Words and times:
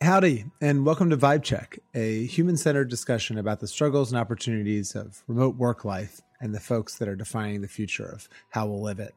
Howdy, 0.00 0.44
and 0.60 0.86
welcome 0.86 1.10
to 1.10 1.16
Vibe 1.16 1.42
Check, 1.42 1.80
a 1.92 2.24
human 2.24 2.56
centered 2.56 2.88
discussion 2.88 3.36
about 3.36 3.58
the 3.58 3.66
struggles 3.66 4.12
and 4.12 4.20
opportunities 4.20 4.94
of 4.94 5.24
remote 5.26 5.56
work 5.56 5.84
life 5.84 6.20
and 6.40 6.54
the 6.54 6.60
folks 6.60 6.98
that 6.98 7.08
are 7.08 7.16
defining 7.16 7.62
the 7.62 7.68
future 7.68 8.06
of 8.06 8.28
how 8.50 8.68
we'll 8.68 8.80
live 8.80 9.00
it. 9.00 9.12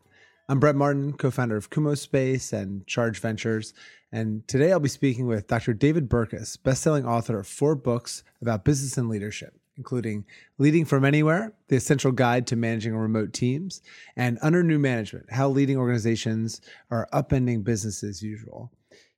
I'm 0.50 0.60
Brett 0.60 0.76
Martin, 0.76 1.14
co 1.14 1.30
founder 1.30 1.56
of 1.56 1.70
Kumospace 1.70 2.52
and 2.52 2.86
Charge 2.88 3.20
Ventures, 3.20 3.76
and 4.12 4.46
today 4.48 4.72
I'll 4.72 4.80
be 4.80 4.90
speaking 4.90 5.28
with 5.28 5.46
Dr. 5.46 5.76
David 5.76 6.10
Burkus, 6.10 6.58
bestselling 6.58 7.06
author 7.06 7.38
of 7.38 7.48
four 7.48 7.76
books 7.76 8.24
about 8.42 8.66
business 8.66 8.98
and 8.98 9.08
leadership, 9.08 9.54
including 9.78 10.26
Leading 10.58 10.86
from 10.86 11.06
Anywhere, 11.06 11.54
The 11.68 11.76
Essential 11.76 12.12
Guide 12.12 12.48
to 12.48 12.56
Managing 12.56 12.96
Remote 12.96 13.34
Teams, 13.34 13.84
and 14.16 14.40
Under 14.42 14.64
New 14.64 14.80
Management 14.80 15.32
How 15.32 15.48
Leading 15.48 15.78
Organizations 15.78 16.60
Are 16.90 17.08
Upending 17.14 17.64
Business 17.64 18.04
as 18.04 18.24
Usual. 18.24 18.72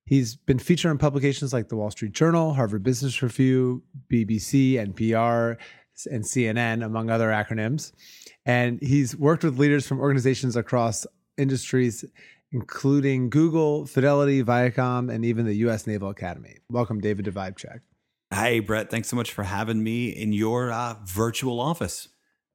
He's 0.06 0.36
been 0.36 0.60
featured 0.60 0.92
in 0.92 0.98
publications 0.98 1.54
like 1.54 1.70
the 1.70 1.78
Wall 1.78 1.90
Street 1.90 2.12
Journal, 2.12 2.54
Harvard 2.54 2.84
Business 2.84 3.22
Review, 3.22 3.84
BBC, 4.12 4.74
NPR, 4.74 5.58
and 6.12 6.24
CNN, 6.24 6.86
among 6.86 7.10
other 7.10 7.30
acronyms. 7.30 7.94
And 8.46 8.82
he's 8.82 9.16
worked 9.16 9.44
with 9.44 9.58
leaders 9.58 9.88
from 9.88 10.00
organizations 10.00 10.56
across 10.58 11.06
industries, 11.38 12.04
including 12.52 13.30
Google, 13.30 13.86
Fidelity, 13.86 14.44
Viacom, 14.44 15.14
and 15.14 15.24
even 15.24 15.46
the 15.46 15.56
U.S. 15.56 15.88
Naval 15.88 16.10
Academy. 16.10 16.58
Welcome, 16.70 17.00
David, 17.00 17.26
to 17.26 17.32
Vibe 17.32 17.56
Check. 17.56 17.82
Hi, 18.34 18.60
Brett. 18.60 18.90
Thanks 18.90 19.08
so 19.08 19.16
much 19.16 19.32
for 19.32 19.44
having 19.44 19.82
me 19.84 20.10
in 20.10 20.34
your 20.34 20.72
uh, 20.72 20.96
virtual 21.06 21.62
office. 21.62 22.10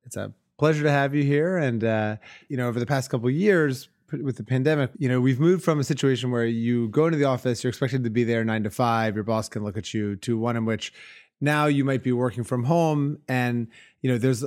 It's 0.05 0.17
a 0.17 0.35
pleasure 0.59 0.83
to 0.83 0.91
have 0.91 1.15
you 1.15 1.23
here. 1.23 1.57
And, 1.57 1.83
uh, 1.83 2.17
you 2.49 2.57
know, 2.57 2.69
over 2.69 2.79
the 2.79 2.87
past 2.87 3.11
couple 3.11 3.31
years, 3.31 3.89
with 4.11 4.37
the 4.37 4.45
pandemic, 4.45 4.91
you 4.99 5.09
know, 5.09 5.21
we've 5.21 5.41
moved 5.41 5.63
from 5.63 5.79
a 5.79 5.85
situation 5.85 6.31
where 6.31 6.47
you 6.47 6.89
go 6.89 7.07
into 7.07 7.19
the 7.19 7.25
office, 7.25 7.63
you're 7.63 7.69
expected 7.69 8.05
to 8.05 8.11
be 8.11 8.25
there 8.25 8.45
nine 8.45 8.63
to 8.65 8.71
five, 8.71 9.15
your 9.15 9.25
boss 9.25 9.49
can 9.49 9.65
look 9.65 9.77
at 9.77 9.93
you, 9.93 10.17
to 10.17 10.39
one 10.39 10.57
in 10.57 10.65
which 10.65 10.93
now 11.41 11.67
you 11.67 11.85
might 11.85 12.03
be 12.03 12.13
working 12.13 12.45
from 12.45 12.65
home 12.65 13.19
and, 13.29 13.69
you 14.01 14.11
know, 14.11 14.19
there's 14.19 14.45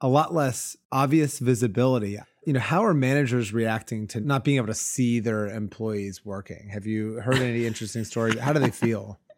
a 0.00 0.08
lot 0.08 0.34
less 0.34 0.76
obvious 0.90 1.38
visibility. 1.38 2.18
You 2.44 2.52
know, 2.52 2.60
how 2.60 2.84
are 2.84 2.94
managers 2.94 3.52
reacting 3.52 4.06
to 4.08 4.20
not 4.20 4.44
being 4.44 4.56
able 4.56 4.66
to 4.66 4.74
see 4.74 5.20
their 5.20 5.46
employees 5.46 6.24
working? 6.24 6.68
Have 6.70 6.86
you 6.86 7.20
heard 7.20 7.38
any 7.38 7.66
interesting 7.66 8.04
stories? 8.04 8.38
How 8.38 8.52
do 8.52 8.58
they 8.58 8.70
feel? 8.70 9.18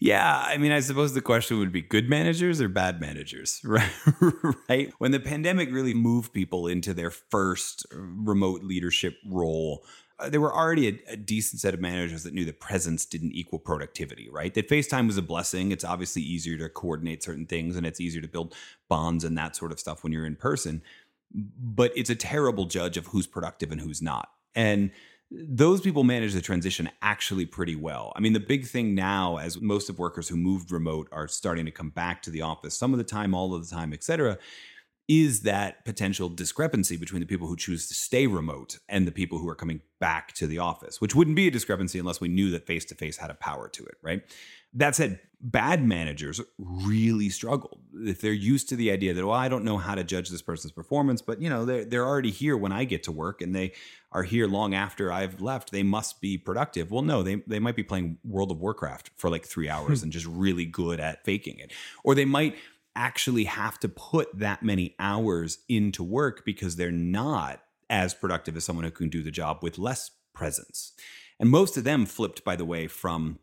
Yeah, 0.00 0.44
I 0.46 0.58
mean, 0.58 0.72
I 0.72 0.80
suppose 0.80 1.14
the 1.14 1.22
question 1.22 1.58
would 1.58 1.72
be 1.72 1.82
good 1.82 2.08
managers 2.08 2.60
or 2.60 2.68
bad 2.68 3.00
managers, 3.00 3.60
right? 3.64 3.90
right? 4.68 4.92
When 4.98 5.10
the 5.10 5.20
pandemic 5.20 5.72
really 5.72 5.94
moved 5.94 6.32
people 6.32 6.66
into 6.66 6.92
their 6.92 7.10
first 7.10 7.86
remote 7.92 8.62
leadership 8.62 9.16
role, 9.26 9.84
uh, 10.18 10.28
there 10.28 10.40
were 10.40 10.54
already 10.54 10.88
a, 10.88 11.12
a, 11.12 11.16
decent 11.16 11.60
set 11.60 11.74
of 11.74 11.80
managers 11.80 12.22
that 12.22 12.32
knew 12.32 12.44
that 12.46 12.58
presence 12.58 13.04
didn't 13.04 13.32
equal 13.32 13.58
productivity, 13.58 14.28
right? 14.30 14.54
That 14.54 14.68
FaceTime 14.68 15.06
was 15.06 15.18
a 15.18 15.22
blessing. 15.22 15.72
It's 15.72 15.84
obviously 15.84 16.22
easier 16.22 16.56
to 16.58 16.68
coordinate 16.70 17.22
certain 17.22 17.46
things 17.46 17.76
and 17.76 17.86
it's 17.86 18.00
easier 18.00 18.22
to 18.22 18.28
build 18.28 18.54
bonds 18.88 19.24
and 19.24 19.36
that 19.36 19.56
sort 19.56 19.72
of 19.72 19.80
stuff 19.80 20.02
when 20.02 20.12
you're 20.12 20.26
in 20.26 20.36
person. 20.36 20.82
But 21.34 21.92
it's 21.94 22.08
a 22.08 22.14
terrible 22.14 22.64
judge 22.64 22.96
of 22.96 23.08
who's 23.08 23.26
productive 23.26 23.72
and 23.72 23.80
who's 23.80 24.00
not. 24.00 24.30
And 24.54 24.90
those 25.30 25.80
people 25.80 26.04
manage 26.04 26.34
the 26.34 26.40
transition 26.40 26.88
actually 27.02 27.46
pretty 27.46 27.74
well. 27.74 28.12
I 28.14 28.20
mean, 28.20 28.32
the 28.32 28.40
big 28.40 28.66
thing 28.66 28.94
now, 28.94 29.38
as 29.38 29.60
most 29.60 29.88
of 29.88 29.98
workers 29.98 30.28
who 30.28 30.36
moved 30.36 30.70
remote 30.70 31.08
are 31.10 31.26
starting 31.26 31.64
to 31.66 31.72
come 31.72 31.90
back 31.90 32.22
to 32.22 32.30
the 32.30 32.42
office 32.42 32.78
some 32.78 32.92
of 32.92 32.98
the 32.98 33.04
time, 33.04 33.34
all 33.34 33.54
of 33.54 33.68
the 33.68 33.74
time, 33.74 33.92
et 33.92 34.04
cetera, 34.04 34.38
is 35.08 35.42
that 35.42 35.84
potential 35.84 36.28
discrepancy 36.28 36.96
between 36.96 37.20
the 37.20 37.26
people 37.26 37.46
who 37.46 37.56
choose 37.56 37.86
to 37.88 37.94
stay 37.94 38.26
remote 38.26 38.78
and 38.88 39.06
the 39.06 39.12
people 39.12 39.38
who 39.38 39.48
are 39.48 39.54
coming 39.54 39.80
back 40.00 40.32
to 40.34 40.46
the 40.46 40.58
office, 40.58 41.00
which 41.00 41.14
wouldn't 41.14 41.36
be 41.36 41.46
a 41.46 41.50
discrepancy 41.50 41.98
unless 41.98 42.20
we 42.20 42.28
knew 42.28 42.50
that 42.50 42.66
face 42.66 42.84
to 42.84 42.94
face 42.94 43.16
had 43.16 43.30
a 43.30 43.34
power 43.34 43.68
to 43.68 43.84
it, 43.84 43.96
right? 44.02 44.22
That 44.74 44.96
said, 44.96 45.20
bad 45.40 45.84
managers 45.84 46.40
really 46.58 47.28
struggle 47.28 47.80
if 47.94 48.20
they're 48.20 48.32
used 48.32 48.68
to 48.70 48.76
the 48.76 48.90
idea 48.90 49.14
that, 49.14 49.24
well, 49.24 49.36
I 49.36 49.48
don't 49.48 49.64
know 49.64 49.78
how 49.78 49.94
to 49.94 50.02
judge 50.02 50.28
this 50.28 50.42
person's 50.42 50.72
performance, 50.72 51.22
but 51.22 51.40
you 51.40 51.48
know, 51.48 51.64
they're, 51.64 51.84
they're 51.84 52.06
already 52.06 52.30
here 52.30 52.56
when 52.56 52.72
I 52.72 52.84
get 52.84 53.04
to 53.04 53.12
work 53.12 53.40
and 53.40 53.54
they 53.54 53.72
are 54.12 54.22
here 54.22 54.46
long 54.46 54.74
after 54.74 55.12
I've 55.12 55.40
left. 55.40 55.70
They 55.70 55.82
must 55.82 56.20
be 56.20 56.36
productive. 56.36 56.90
Well, 56.90 57.02
no, 57.02 57.22
they, 57.22 57.36
they 57.46 57.58
might 57.58 57.76
be 57.76 57.84
playing 57.84 58.18
World 58.24 58.50
of 58.50 58.60
Warcraft 58.60 59.10
for 59.16 59.30
like 59.30 59.46
three 59.46 59.68
hours 59.68 60.00
hmm. 60.00 60.06
and 60.06 60.12
just 60.12 60.26
really 60.26 60.66
good 60.66 61.00
at 61.00 61.24
faking 61.24 61.58
it. 61.58 61.72
Or 62.02 62.14
they 62.14 62.24
might 62.24 62.56
actually 62.96 63.44
have 63.44 63.78
to 63.80 63.88
put 63.88 64.38
that 64.38 64.62
many 64.62 64.96
hours 64.98 65.58
into 65.68 66.02
work 66.02 66.44
because 66.44 66.76
they're 66.76 66.90
not 66.90 67.60
as 67.88 68.14
productive 68.14 68.56
as 68.56 68.64
someone 68.64 68.84
who 68.84 68.90
can 68.90 69.08
do 69.08 69.22
the 69.22 69.30
job 69.30 69.58
with 69.62 69.78
less 69.78 70.10
presence. 70.34 70.92
And 71.38 71.50
most 71.50 71.76
of 71.76 71.84
them 71.84 72.06
flipped, 72.06 72.44
by 72.44 72.56
the 72.56 72.64
way, 72.64 72.88
from 72.88 73.38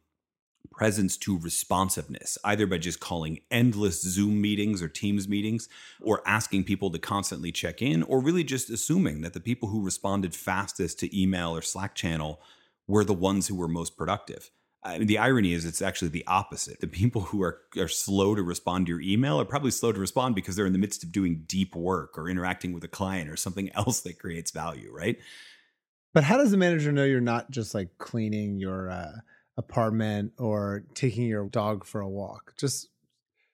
presence 0.72 1.18
to 1.18 1.38
responsiveness, 1.38 2.38
either 2.44 2.66
by 2.66 2.78
just 2.78 3.00
calling 3.00 3.40
endless 3.52 4.02
Zoom 4.02 4.42
meetings 4.42 4.82
or 4.82 4.88
Teams 4.88 5.28
meetings, 5.28 5.70
or 6.02 6.22
asking 6.26 6.64
people 6.64 6.90
to 6.92 7.00
constantly 7.00 7.52
check 7.52 7.82
in, 7.82 8.04
or 8.04 8.20
really 8.20 8.44
just 8.44 8.70
assuming 8.70 9.22
that 9.22 9.34
the 9.34 9.40
people 9.40 9.70
who 9.70 9.84
responded 9.84 10.34
fastest 10.34 11.00
to 11.00 11.22
email 11.22 11.56
or 11.56 11.62
Slack 11.62 11.96
channel 11.96 12.42
were 12.88 13.04
the 13.04 13.14
ones 13.14 13.48
who 13.48 13.56
were 13.56 13.68
most 13.68 13.96
productive. 13.96 14.50
I 14.86 14.98
mean, 14.98 15.08
the 15.08 15.18
irony 15.18 15.54
is 15.54 15.66
it's 15.66 15.82
actually 15.82 16.10
the 16.10 16.26
opposite. 16.28 16.82
The 16.82 16.88
people 16.88 17.22
who 17.22 17.42
are, 17.42 17.60
are 17.78 17.88
slow 17.88 18.36
to 18.36 18.44
respond 18.44 18.88
to 18.88 18.92
your 18.92 19.02
email 19.02 19.40
are 19.40 19.46
probably 19.46 19.72
slow 19.72 19.92
to 19.92 20.00
respond 20.00 20.36
because 20.36 20.56
they're 20.56 20.66
in 20.66 20.74
the 20.74 20.80
midst 20.80 21.04
of 21.04 21.12
doing 21.12 21.44
deep 21.48 21.76
work 21.76 22.18
or 22.18 22.28
interacting 22.28 22.74
with 22.74 22.84
a 22.84 22.90
client 22.90 23.30
or 23.30 23.38
something 23.38 23.70
else 23.76 24.02
that 24.02 24.20
creates 24.20 24.52
value, 24.52 24.92
right? 24.94 25.18
But 26.14 26.24
how 26.24 26.38
does 26.38 26.52
the 26.52 26.58
manager 26.58 26.92
know 26.92 27.06
you're 27.06 27.22
not 27.22 27.50
just 27.50 27.74
like 27.74 27.98
cleaning 27.98 28.60
your 28.60 28.90
uh, 28.90 29.14
apartment 29.58 30.34
or 30.38 30.84
taking 30.94 31.26
your 31.26 31.48
dog 31.48 31.86
for 31.86 32.02
a 32.02 32.10
walk. 32.10 32.54
Just 32.58 32.90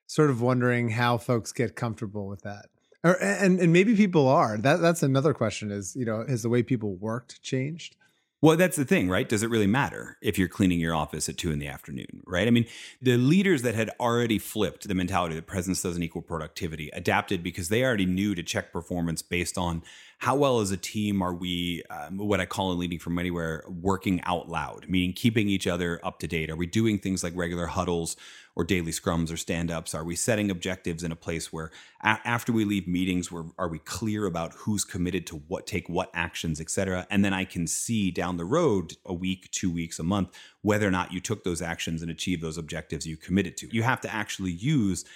sort 0.06 0.30
of 0.30 0.40
wondering 0.40 0.90
how 0.90 1.18
folks 1.18 1.52
get 1.52 1.76
comfortable 1.76 2.26
with 2.26 2.42
that. 2.42 2.66
Or, 3.02 3.22
and 3.22 3.60
and 3.60 3.72
maybe 3.72 3.94
people 3.94 4.28
are. 4.28 4.58
That 4.58 4.80
that's 4.80 5.02
another 5.02 5.32
question 5.32 5.70
is, 5.70 5.96
you 5.96 6.04
know, 6.04 6.24
has 6.28 6.42
the 6.42 6.50
way 6.50 6.62
people 6.62 6.96
worked 6.96 7.42
changed? 7.42 7.96
Well, 8.42 8.56
that's 8.56 8.78
the 8.78 8.86
thing, 8.86 9.10
right? 9.10 9.28
Does 9.28 9.42
it 9.42 9.50
really 9.50 9.66
matter 9.66 10.16
if 10.22 10.38
you're 10.38 10.48
cleaning 10.48 10.80
your 10.80 10.94
office 10.94 11.28
at 11.28 11.36
two 11.36 11.50
in 11.52 11.58
the 11.58 11.66
afternoon, 11.66 12.22
right? 12.24 12.48
I 12.48 12.50
mean, 12.50 12.64
the 13.02 13.18
leaders 13.18 13.60
that 13.62 13.74
had 13.74 13.90
already 14.00 14.38
flipped 14.38 14.88
the 14.88 14.94
mentality 14.94 15.34
that 15.34 15.46
presence 15.46 15.82
doesn't 15.82 16.02
equal 16.02 16.22
productivity 16.22 16.88
adapted 16.94 17.42
because 17.42 17.68
they 17.68 17.84
already 17.84 18.06
knew 18.06 18.34
to 18.34 18.42
check 18.42 18.72
performance 18.72 19.20
based 19.20 19.58
on 19.58 19.82
how 20.20 20.36
well 20.36 20.60
as 20.60 20.70
a 20.70 20.78
team 20.78 21.20
are 21.20 21.34
we, 21.34 21.82
um, 21.90 22.16
what 22.16 22.40
I 22.40 22.46
call 22.46 22.72
in 22.72 22.78
leading 22.78 22.98
from 22.98 23.18
anywhere, 23.18 23.62
working 23.68 24.22
out 24.22 24.48
loud, 24.48 24.86
meaning 24.88 25.12
keeping 25.12 25.50
each 25.50 25.66
other 25.66 26.00
up 26.02 26.18
to 26.20 26.26
date? 26.26 26.48
Are 26.48 26.56
we 26.56 26.66
doing 26.66 26.98
things 26.98 27.22
like 27.22 27.36
regular 27.36 27.66
huddles? 27.66 28.16
Or 28.60 28.64
daily 28.64 28.92
scrums 28.92 29.32
or 29.32 29.38
stand 29.38 29.70
ups? 29.70 29.94
Are 29.94 30.04
we 30.04 30.14
setting 30.14 30.50
objectives 30.50 31.02
in 31.02 31.10
a 31.10 31.16
place 31.16 31.50
where 31.50 31.70
a- 32.02 32.20
after 32.26 32.52
we 32.52 32.66
leave 32.66 32.86
meetings, 32.86 33.32
where 33.32 33.44
are 33.56 33.68
we 33.68 33.78
clear 33.78 34.26
about 34.26 34.52
who's 34.52 34.84
committed 34.84 35.26
to 35.28 35.36
what, 35.48 35.66
take 35.66 35.88
what 35.88 36.10
actions, 36.12 36.60
et 36.60 36.68
cetera? 36.68 37.06
And 37.10 37.24
then 37.24 37.32
I 37.32 37.46
can 37.46 37.66
see 37.66 38.10
down 38.10 38.36
the 38.36 38.44
road, 38.44 38.96
a 39.06 39.14
week, 39.14 39.50
two 39.50 39.72
weeks, 39.72 39.98
a 39.98 40.02
month, 40.02 40.38
whether 40.60 40.86
or 40.86 40.90
not 40.90 41.10
you 41.10 41.20
took 41.20 41.42
those 41.42 41.62
actions 41.62 42.02
and 42.02 42.10
achieved 42.10 42.42
those 42.42 42.58
objectives 42.58 43.06
you 43.06 43.16
committed 43.16 43.56
to. 43.56 43.74
You 43.74 43.82
have 43.82 44.02
to 44.02 44.14
actually 44.14 44.52
use 44.52 45.06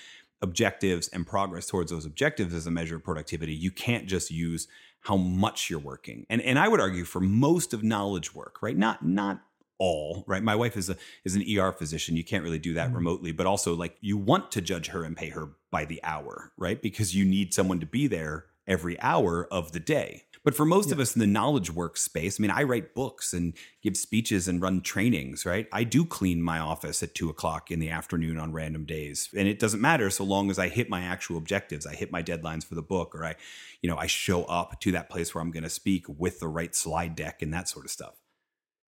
objectives 0.40 1.08
and 1.08 1.26
progress 1.26 1.66
towards 1.66 1.90
those 1.90 2.06
objectives 2.06 2.54
as 2.54 2.66
a 2.66 2.70
measure 2.70 2.96
of 2.96 3.04
productivity. 3.04 3.52
You 3.52 3.70
can't 3.70 4.06
just 4.06 4.30
use 4.30 4.68
how 5.00 5.18
much 5.18 5.68
you're 5.68 5.78
working. 5.78 6.24
And 6.30 6.40
and 6.40 6.58
I 6.58 6.66
would 6.66 6.80
argue 6.80 7.04
for 7.04 7.20
most 7.20 7.74
of 7.74 7.82
knowledge 7.82 8.34
work, 8.34 8.62
right? 8.62 8.76
Not 8.76 9.04
not 9.04 9.42
all 9.84 10.24
right? 10.26 10.42
My 10.42 10.56
wife 10.56 10.76
is 10.76 10.88
a 10.88 10.96
is 11.24 11.36
an 11.36 11.44
er 11.58 11.72
physician. 11.72 12.16
You 12.16 12.24
can't 12.24 12.42
really 12.42 12.58
do 12.58 12.74
that 12.74 12.86
mm-hmm. 12.86 12.96
remotely 12.96 13.32
but 13.32 13.46
also 13.46 13.74
like 13.74 13.96
you 14.00 14.16
want 14.16 14.50
to 14.52 14.60
judge 14.60 14.88
her 14.88 15.04
and 15.04 15.16
pay 15.16 15.28
her 15.28 15.50
by 15.70 15.84
the 15.84 16.00
hour 16.02 16.52
right? 16.56 16.80
Because 16.80 17.14
you 17.14 17.24
need 17.24 17.52
someone 17.52 17.80
to 17.80 17.86
be 17.86 18.06
there 18.06 18.46
every 18.66 18.98
hour 19.00 19.46
of 19.52 19.72
the 19.72 19.80
day. 19.80 20.22
But 20.42 20.54
for 20.54 20.66
most 20.66 20.88
yeah. 20.88 20.94
of 20.94 21.00
us 21.00 21.14
in 21.16 21.20
the 21.20 21.26
knowledge 21.26 21.70
work 21.70 21.96
space 21.96 22.38
i 22.38 22.42
mean 22.42 22.50
i 22.50 22.62
write 22.62 22.94
books 22.94 23.32
and 23.32 23.54
give 23.82 23.96
speeches 23.96 24.46
and 24.46 24.60
run 24.60 24.82
trainings 24.82 25.46
right? 25.46 25.66
I 25.72 25.84
do 25.84 26.04
clean 26.04 26.42
my 26.42 26.58
office 26.58 27.02
at 27.02 27.14
two 27.14 27.30
o'clock 27.30 27.70
in 27.70 27.80
the 27.80 27.90
afternoon 27.90 28.38
on 28.38 28.52
random 28.52 28.84
days 28.84 29.30
and 29.36 29.48
it 29.48 29.58
doesn't 29.58 29.80
matter 29.80 30.10
so 30.10 30.24
long 30.24 30.50
as 30.50 30.58
i 30.58 30.68
hit 30.68 30.90
my 30.90 31.02
actual 31.02 31.38
objectives. 31.38 31.86
I 31.86 31.94
hit 31.94 32.12
my 32.12 32.22
deadlines 32.22 32.64
for 32.64 32.74
the 32.74 32.82
book 32.82 33.14
or 33.14 33.24
i 33.24 33.34
you 33.80 33.88
know 33.88 33.96
i 33.96 34.06
show 34.06 34.44
up 34.44 34.80
to 34.80 34.92
that 34.92 35.08
place 35.08 35.34
where 35.34 35.42
i'm 35.42 35.50
going 35.50 35.64
to 35.64 35.70
speak 35.70 36.04
with 36.08 36.40
the 36.40 36.48
right 36.48 36.74
slide 36.74 37.16
deck 37.16 37.40
and 37.40 37.52
that 37.54 37.68
sort 37.68 37.86
of 37.86 37.90
stuff 37.90 38.14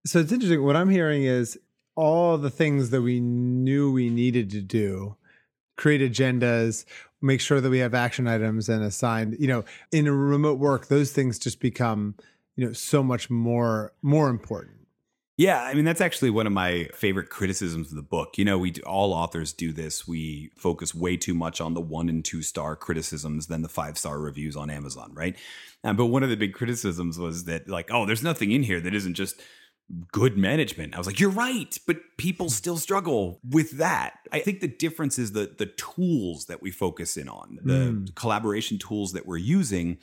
so 0.07 0.21
it's 0.21 0.33
interesting. 0.33 0.63
What 0.63 0.77
I'm 0.77 0.91
hearing 0.91 1.25
is 1.25 1.59
all 1.97 2.39
the 2.39 2.51
things 2.51 2.91
that 2.91 3.03
we 3.03 3.21
knew 3.21 3.93
we 3.93 4.11
needed 4.11 4.51
to 4.51 4.61
do 4.61 5.17
create 5.77 6.01
agendas, 6.01 6.85
make 7.21 7.41
sure 7.41 7.61
that 7.61 7.71
we 7.71 7.79
have 7.79 7.95
action 7.95 8.27
items 8.27 8.69
and 8.69 8.83
assigned, 8.83 9.37
you 9.39 9.47
know, 9.47 9.65
in 9.93 10.11
remote 10.11 10.59
work, 10.59 10.87
those 10.87 11.13
things 11.13 11.39
just 11.39 11.61
become, 11.61 12.15
you 12.57 12.67
know, 12.67 12.73
so 12.73 13.03
much 13.03 13.31
more 13.31 13.93
more 14.03 14.29
important. 14.29 14.73
Yeah, 15.39 15.63
I 15.63 15.75
mean 15.75 15.85
that's 15.85 16.01
actually 16.01 16.31
one 16.31 16.47
of 16.47 16.53
my 16.55 16.89
favorite 16.95 17.29
criticisms 17.29 17.91
of 17.91 17.97
the 17.97 18.03
book. 18.03 18.39
You 18.39 18.47
know, 18.47 18.57
we 18.57 18.71
do, 18.71 18.81
all 18.83 19.13
authors 19.13 19.53
do 19.53 19.71
this. 19.71 20.09
We 20.09 20.51
focus 20.57 20.95
way 20.95 21.19
too 21.19 21.35
much 21.35 21.61
on 21.61 21.75
the 21.75 21.81
one 21.81 22.09
and 22.09 22.25
two 22.25 22.41
star 22.41 22.75
criticisms 22.75 23.47
than 23.47 23.61
the 23.61 23.69
five 23.69 23.99
star 23.99 24.19
reviews 24.19 24.57
on 24.57 24.71
Amazon, 24.71 25.11
right? 25.13 25.37
Uh, 25.85 25.93
but 25.93 26.07
one 26.07 26.23
of 26.23 26.31
the 26.31 26.37
big 26.37 26.55
criticisms 26.55 27.19
was 27.19 27.45
that 27.45 27.69
like, 27.69 27.91
oh, 27.93 28.07
there's 28.07 28.23
nothing 28.23 28.51
in 28.51 28.63
here 28.63 28.81
that 28.81 28.95
isn't 28.95 29.15
just 29.15 29.43
good 30.11 30.37
management. 30.37 30.95
I 30.95 30.99
was 30.99 31.07
like, 31.07 31.21
you're 31.21 31.31
right, 31.31 31.79
but 31.87 31.99
people 32.17 32.51
still 32.51 32.77
struggle 32.77 33.41
with 33.49 33.79
that. 33.79 34.15
I 34.33 34.41
think 34.41 34.61
the 34.61 34.69
difference 34.69 35.19
is 35.19 35.33
the 35.33 35.55
the 35.57 35.67
tools 35.67 36.47
that 36.47 36.61
we 36.63 36.71
focus 36.71 37.17
in 37.17 37.29
on, 37.29 37.59
the 37.63 37.73
mm. 37.73 38.15
collaboration 38.15 38.79
tools 38.79 39.13
that 39.13 39.27
we're 39.27 39.37
using. 39.37 39.99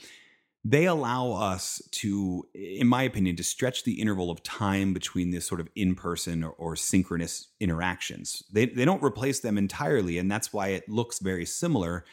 They 0.65 0.85
allow 0.85 1.33
us 1.33 1.81
to, 1.91 2.47
in 2.53 2.87
my 2.87 3.03
opinion, 3.03 3.35
to 3.35 3.43
stretch 3.43 3.83
the 3.83 3.99
interval 3.99 4.31
of 4.31 4.41
time 4.43 4.93
between 4.93 5.31
this 5.31 5.45
sort 5.45 5.59
of 5.59 5.67
in 5.75 5.93
person 5.93 6.41
or, 6.41 6.51
or 6.51 6.77
synchronous 6.77 7.49
interactions. 7.59 8.43
They, 8.49 8.67
they 8.67 8.85
don't 8.85 9.03
replace 9.03 9.41
them 9.41 9.57
entirely, 9.57 10.17
and 10.17 10.31
that's 10.31 10.53
why 10.53 10.69
it 10.69 10.87
looks 10.87 11.19
very 11.19 11.45
similar 11.45 12.05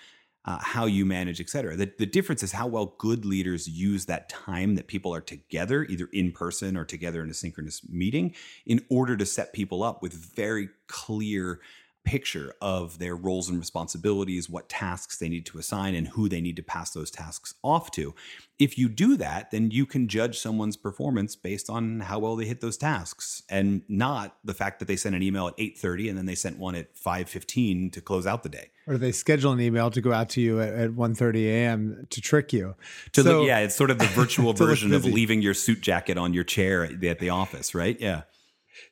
uh, 0.45 0.59
how 0.61 0.87
you 0.87 1.05
manage, 1.05 1.41
et 1.41 1.51
cetera. 1.51 1.77
The, 1.77 1.93
the 1.99 2.07
difference 2.07 2.43
is 2.43 2.53
how 2.53 2.67
well 2.67 2.95
good 2.99 3.25
leaders 3.25 3.69
use 3.69 4.07
that 4.07 4.29
time 4.29 4.75
that 4.77 4.87
people 4.87 5.15
are 5.15 5.21
together, 5.21 5.85
either 5.85 6.09
in 6.13 6.33
person 6.33 6.77
or 6.77 6.85
together 6.85 7.23
in 7.23 7.31
a 7.31 7.35
synchronous 7.35 7.83
meeting, 7.89 8.35
in 8.65 8.85
order 8.89 9.17
to 9.17 9.27
set 9.27 9.53
people 9.53 9.83
up 9.83 10.03
with 10.03 10.13
very 10.13 10.71
clear 10.87 11.61
picture 12.05 12.55
of 12.61 12.99
their 12.99 13.15
roles 13.15 13.49
and 13.49 13.59
responsibilities, 13.59 14.49
what 14.49 14.69
tasks 14.69 15.19
they 15.19 15.29
need 15.29 15.47
to 15.47 15.59
assign, 15.59 15.95
and 15.95 16.09
who 16.09 16.29
they 16.29 16.41
need 16.41 16.57
to 16.57 16.63
pass 16.63 16.91
those 16.91 17.11
tasks 17.11 17.55
off 17.63 17.91
to. 17.93 18.15
If 18.59 18.77
you 18.77 18.89
do 18.89 19.17
that, 19.17 19.51
then 19.51 19.71
you 19.71 19.87
can 19.87 20.09
judge 20.09 20.39
someone's 20.39 20.77
performance 20.77 21.37
based 21.37 21.71
on 21.71 22.01
how 22.01 22.19
well 22.19 22.37
they 22.37 22.45
hit 22.45 22.61
those 22.61 22.77
tasks 22.77 23.43
and 23.49 23.83
not 23.89 24.37
the 24.45 24.55
fact 24.55 24.79
that 24.81 24.89
they 24.89 24.97
sent 24.97 25.15
an 25.15 25.23
email 25.23 25.49
at 25.49 25.57
8:30 25.57 26.11
and 26.11 26.19
then 26.19 26.27
they 26.27 26.35
sent 26.35 26.59
one 26.59 26.75
at 26.75 26.95
5:15 26.95 27.91
to 27.93 28.01
close 28.01 28.27
out 28.27 28.43
the 28.43 28.49
day. 28.49 28.71
Or 28.87 28.99
they 28.99 29.13
schedule 29.13 29.53
an 29.53 29.61
email 29.61 29.91
to 29.91 30.01
go 30.01 30.13
out 30.13 30.29
to 30.31 30.41
you 30.41 30.61
at, 30.61 30.75
at 30.75 30.91
1:30 30.91 31.47
a.m. 31.47 32.07
to 32.11 32.21
trick 32.21 32.53
you. 32.53 32.75
To 33.13 33.23
so, 33.23 33.39
look, 33.39 33.49
yeah, 33.49 33.61
it's 33.61 33.75
sort 33.75 33.91
of 33.91 33.99
the 33.99 34.07
virtual 34.23 34.53
version 34.53 34.93
of 34.93 35.05
leaving 35.05 35.43
your 35.43 35.55
suit 35.55 35.81
jacket 35.81 36.19
on 36.19 36.35
your 36.35 36.45
chair 36.45 36.85
at 36.85 37.19
the 37.19 37.31
office, 37.31 37.75
right? 37.75 37.99
Yeah. 38.01 38.23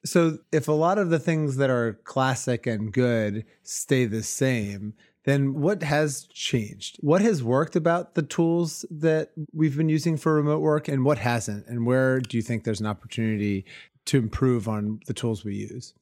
So 0.05 0.39
if 0.53 0.69
a 0.69 0.73
lot 0.73 0.99
of 0.99 1.11
the 1.11 1.19
things 1.19 1.57
that 1.57 1.71
are 1.71 1.95
classic 2.05 2.67
and 2.67 2.93
good 2.93 3.45
stay 3.63 4.05
the 4.05 4.23
same, 4.23 4.95
then 5.25 5.61
what 5.61 5.83
has 5.83 6.27
changed? 6.33 6.97
What 7.01 7.21
has 7.21 7.43
worked 7.43 7.77
about 7.77 8.15
the 8.15 8.23
tools 8.23 8.87
that 8.91 9.31
we've 9.53 9.77
been 9.77 9.91
using 9.91 10.17
for 10.17 10.35
remote 10.35 10.61
work 10.61 10.89
and 10.89 11.05
what 11.05 11.19
hasn't? 11.19 11.67
And 11.67 11.85
where 11.85 12.19
do 12.21 12.37
you 12.37 12.43
think 12.43 12.65
there's 12.65 12.81
an 12.81 12.87
opportunity 12.87 13.67
to 14.07 14.17
improve 14.17 14.69
on 14.69 15.01
the 15.07 15.13
tools 15.13 15.45
we 15.45 15.55
use? 15.55 15.93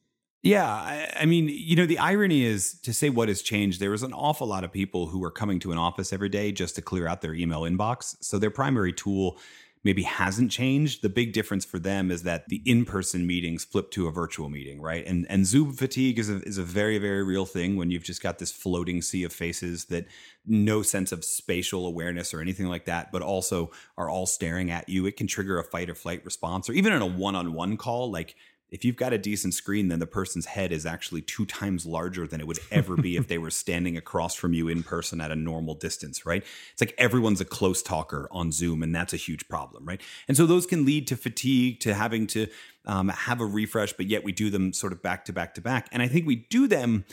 Yeah, 0.43 0.65
I, 0.65 1.11
I, 1.21 1.25
mean, 1.25 1.49
you 1.49 1.75
know, 1.75 1.85
the 1.85 1.99
irony 1.99 2.45
is 2.45 2.79
to 2.81 2.93
say 2.93 3.09
what 3.09 3.27
has 3.27 3.41
changed. 3.41 3.81
There 3.81 3.91
was 3.91 4.03
an 4.03 4.13
awful 4.13 4.47
lot 4.47 4.63
of 4.63 4.71
people 4.71 5.07
who 5.07 5.19
were 5.19 5.31
coming 5.31 5.59
to 5.59 5.73
an 5.73 5.77
office 5.77 6.13
every 6.13 6.29
day 6.29 6.53
just 6.53 6.75
to 6.75 6.81
clear 6.81 7.05
out 7.05 7.21
their 7.21 7.33
email 7.33 7.63
inbox. 7.63 8.15
So 8.21 8.39
their 8.39 8.51
primary 8.51 8.93
tool 8.93 9.39
maybe 9.83 10.03
hasn't 10.03 10.51
changed. 10.51 11.01
The 11.01 11.09
big 11.09 11.33
difference 11.33 11.65
for 11.65 11.79
them 11.79 12.11
is 12.11 12.23
that 12.23 12.47
the 12.47 12.61
in-person 12.65 13.25
meetings 13.25 13.63
flip 13.63 13.91
to 13.91 14.07
a 14.07 14.11
virtual 14.11 14.49
meeting, 14.49 14.81
right? 14.81 15.05
And 15.05 15.25
and 15.29 15.45
Zoom 15.45 15.73
fatigue 15.73 16.19
is 16.19 16.29
a, 16.29 16.41
is 16.41 16.57
a 16.57 16.63
very 16.63 16.97
very 16.97 17.23
real 17.23 17.45
thing 17.45 17.75
when 17.77 17.91
you've 17.91 18.03
just 18.03 18.23
got 18.23 18.39
this 18.39 18.51
floating 18.51 19.01
sea 19.01 19.23
of 19.23 19.33
faces 19.33 19.85
that 19.85 20.05
no 20.45 20.81
sense 20.81 21.11
of 21.11 21.23
spatial 21.23 21.85
awareness 21.85 22.33
or 22.33 22.41
anything 22.41 22.67
like 22.67 22.85
that, 22.85 23.11
but 23.11 23.21
also 23.21 23.71
are 23.97 24.09
all 24.09 24.25
staring 24.25 24.71
at 24.71 24.87
you. 24.89 25.05
It 25.05 25.17
can 25.17 25.27
trigger 25.27 25.59
a 25.59 25.63
fight 25.63 25.89
or 25.89 25.95
flight 25.95 26.23
response, 26.25 26.69
or 26.69 26.73
even 26.73 26.93
in 26.93 27.01
a 27.01 27.05
one-on-one 27.05 27.77
call, 27.77 28.11
like 28.11 28.35
if 28.69 28.83
you've 28.83 28.97
got 28.97 29.13
a 29.13 29.17
decent 29.17 29.53
screen, 29.53 29.87
then 29.87 29.99
the 29.99 30.07
person's 30.07 30.45
head 30.45 30.71
is 30.71 30.85
actually 30.85 31.21
two 31.21 31.45
times 31.45 31.85
larger 31.85 32.27
than 32.27 32.41
it 32.41 32.47
would 32.47 32.59
ever 32.69 32.97
be 32.97 33.15
if 33.15 33.27
they 33.29 33.37
were 33.37 33.49
standing 33.49 33.95
across 33.95 34.35
from 34.35 34.53
you 34.53 34.67
in 34.67 34.83
person 34.83 35.21
at 35.21 35.31
a 35.31 35.35
normal 35.35 35.73
distance, 35.73 36.25
right? 36.25 36.43
It's 36.73 36.81
like 36.81 36.93
everyone's 36.97 37.39
a 37.39 37.45
close 37.45 37.81
talker 37.81 38.27
on 38.31 38.51
Zoom, 38.51 38.83
and 38.83 38.93
that's 38.93 39.13
a 39.13 39.17
huge 39.17 39.47
problem, 39.47 39.85
right? 39.85 40.01
And 40.27 40.35
so 40.35 40.45
those 40.45 40.65
can 40.65 40.85
lead 40.85 41.07
to 41.07 41.15
fatigue, 41.15 41.79
to 41.81 41.93
having 41.93 42.27
to 42.27 42.47
um, 42.85 43.09
have 43.09 43.39
a 43.39 43.45
refresh, 43.45 43.93
but 43.93 44.07
yet 44.07 44.23
we 44.23 44.31
do 44.31 44.49
them 44.49 44.73
sort 44.73 44.93
of 44.93 45.01
back 45.01 45.25
to 45.25 45.33
back 45.33 45.53
to 45.55 45.61
back. 45.61 45.87
And 45.91 46.01
I 46.01 46.07
think 46.07 46.27
we 46.27 46.35
do 46.35 46.67
them 46.67 47.05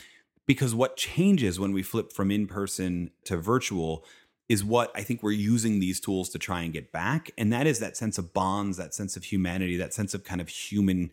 because 0.45 0.75
what 0.75 0.97
changes 0.97 1.59
when 1.59 1.71
we 1.71 1.83
flip 1.83 2.11
from 2.11 2.31
in 2.31 2.47
person 2.47 3.11
to 3.25 3.37
virtual 3.37 4.05
is 4.47 4.63
what 4.63 4.91
I 4.93 5.01
think 5.01 5.23
we're 5.23 5.31
using 5.31 5.79
these 5.79 5.99
tools 5.99 6.29
to 6.29 6.39
try 6.39 6.61
and 6.61 6.71
get 6.71 6.91
back. 6.91 7.31
And 7.37 7.51
that 7.51 7.65
is 7.65 7.79
that 7.79 7.97
sense 7.97 8.17
of 8.17 8.31
bonds, 8.31 8.77
that 8.77 8.93
sense 8.93 9.17
of 9.17 9.23
humanity, 9.23 9.75
that 9.77 9.93
sense 9.93 10.13
of 10.13 10.23
kind 10.23 10.39
of 10.39 10.49
human 10.49 11.11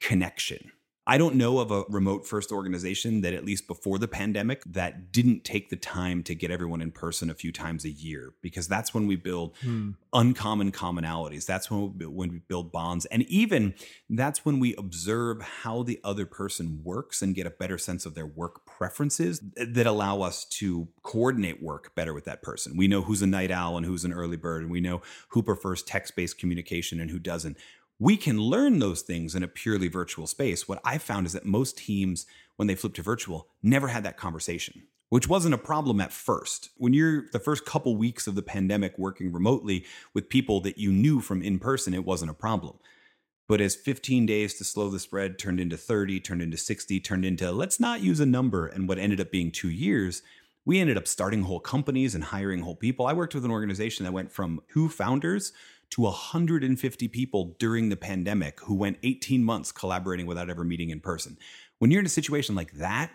connection. 0.00 0.72
I 1.08 1.18
don't 1.18 1.36
know 1.36 1.60
of 1.60 1.70
a 1.70 1.84
remote 1.88 2.26
first 2.26 2.50
organization 2.50 3.20
that, 3.20 3.32
at 3.32 3.44
least 3.44 3.68
before 3.68 3.96
the 3.98 4.08
pandemic, 4.08 4.62
that 4.66 5.12
didn't 5.12 5.44
take 5.44 5.70
the 5.70 5.76
time 5.76 6.24
to 6.24 6.34
get 6.34 6.50
everyone 6.50 6.82
in 6.82 6.90
person 6.90 7.30
a 7.30 7.34
few 7.34 7.52
times 7.52 7.84
a 7.84 7.90
year 7.90 8.32
because 8.42 8.66
that's 8.66 8.92
when 8.92 9.06
we 9.06 9.14
build 9.14 9.54
hmm. 9.60 9.90
uncommon 10.12 10.72
commonalities. 10.72 11.46
That's 11.46 11.70
when 11.70 11.96
we, 11.96 12.06
when 12.06 12.32
we 12.32 12.38
build 12.40 12.72
bonds. 12.72 13.04
And 13.06 13.22
even 13.24 13.74
that's 14.10 14.44
when 14.44 14.58
we 14.58 14.74
observe 14.74 15.40
how 15.42 15.84
the 15.84 16.00
other 16.02 16.26
person 16.26 16.80
works 16.82 17.22
and 17.22 17.36
get 17.36 17.46
a 17.46 17.50
better 17.50 17.78
sense 17.78 18.04
of 18.04 18.16
their 18.16 18.26
work 18.26 18.66
preferences 18.66 19.40
that 19.54 19.86
allow 19.86 20.22
us 20.22 20.44
to 20.44 20.88
coordinate 21.04 21.62
work 21.62 21.94
better 21.94 22.14
with 22.14 22.24
that 22.24 22.42
person. 22.42 22.76
We 22.76 22.88
know 22.88 23.02
who's 23.02 23.22
a 23.22 23.28
night 23.28 23.52
owl 23.52 23.76
and 23.76 23.86
who's 23.86 24.04
an 24.04 24.12
early 24.12 24.36
bird, 24.36 24.62
and 24.62 24.72
we 24.72 24.80
know 24.80 25.02
who 25.28 25.44
prefers 25.44 25.84
text 25.84 26.16
based 26.16 26.36
communication 26.36 26.98
and 26.98 27.12
who 27.12 27.20
doesn't 27.20 27.58
we 27.98 28.16
can 28.16 28.38
learn 28.40 28.78
those 28.78 29.02
things 29.02 29.34
in 29.34 29.42
a 29.42 29.48
purely 29.48 29.88
virtual 29.88 30.26
space. 30.26 30.68
What 30.68 30.80
I 30.84 30.98
found 30.98 31.26
is 31.26 31.32
that 31.32 31.46
most 31.46 31.78
teams, 31.78 32.26
when 32.56 32.68
they 32.68 32.74
flip 32.74 32.94
to 32.94 33.02
virtual, 33.02 33.48
never 33.62 33.88
had 33.88 34.04
that 34.04 34.18
conversation, 34.18 34.82
which 35.08 35.28
wasn't 35.28 35.54
a 35.54 35.58
problem 35.58 36.00
at 36.00 36.12
first. 36.12 36.70
When 36.76 36.92
you're 36.92 37.24
the 37.32 37.38
first 37.38 37.64
couple 37.64 37.96
weeks 37.96 38.26
of 38.26 38.34
the 38.34 38.42
pandemic 38.42 38.98
working 38.98 39.32
remotely 39.32 39.86
with 40.12 40.28
people 40.28 40.60
that 40.60 40.78
you 40.78 40.92
knew 40.92 41.20
from 41.20 41.42
in 41.42 41.58
person, 41.58 41.94
it 41.94 42.04
wasn't 42.04 42.30
a 42.30 42.34
problem. 42.34 42.78
But 43.48 43.60
as 43.60 43.76
15 43.76 44.26
days 44.26 44.54
to 44.54 44.64
slow 44.64 44.90
the 44.90 44.98
spread 44.98 45.38
turned 45.38 45.60
into 45.60 45.76
30, 45.76 46.20
turned 46.20 46.42
into 46.42 46.56
60, 46.56 47.00
turned 47.00 47.24
into 47.24 47.52
let's 47.52 47.80
not 47.80 48.00
use 48.00 48.20
a 48.20 48.26
number, 48.26 48.66
and 48.66 48.88
what 48.88 48.98
ended 48.98 49.20
up 49.20 49.30
being 49.30 49.52
two 49.52 49.70
years, 49.70 50.22
we 50.64 50.80
ended 50.80 50.96
up 50.96 51.06
starting 51.06 51.42
whole 51.42 51.60
companies 51.60 52.14
and 52.14 52.24
hiring 52.24 52.60
whole 52.60 52.74
people. 52.74 53.06
I 53.06 53.12
worked 53.12 53.36
with 53.36 53.44
an 53.44 53.52
organization 53.52 54.04
that 54.04 54.12
went 54.12 54.32
from 54.32 54.60
two 54.70 54.88
founders 54.88 55.52
to 55.90 56.02
150 56.02 57.08
people 57.08 57.56
during 57.58 57.88
the 57.88 57.96
pandemic 57.96 58.60
who 58.60 58.74
went 58.74 58.98
18 59.02 59.42
months 59.42 59.72
collaborating 59.72 60.26
without 60.26 60.50
ever 60.50 60.64
meeting 60.64 60.90
in 60.90 61.00
person. 61.00 61.38
When 61.78 61.90
you're 61.90 62.00
in 62.00 62.06
a 62.06 62.10
situation 62.10 62.54
like 62.54 62.72
that, 62.72 63.10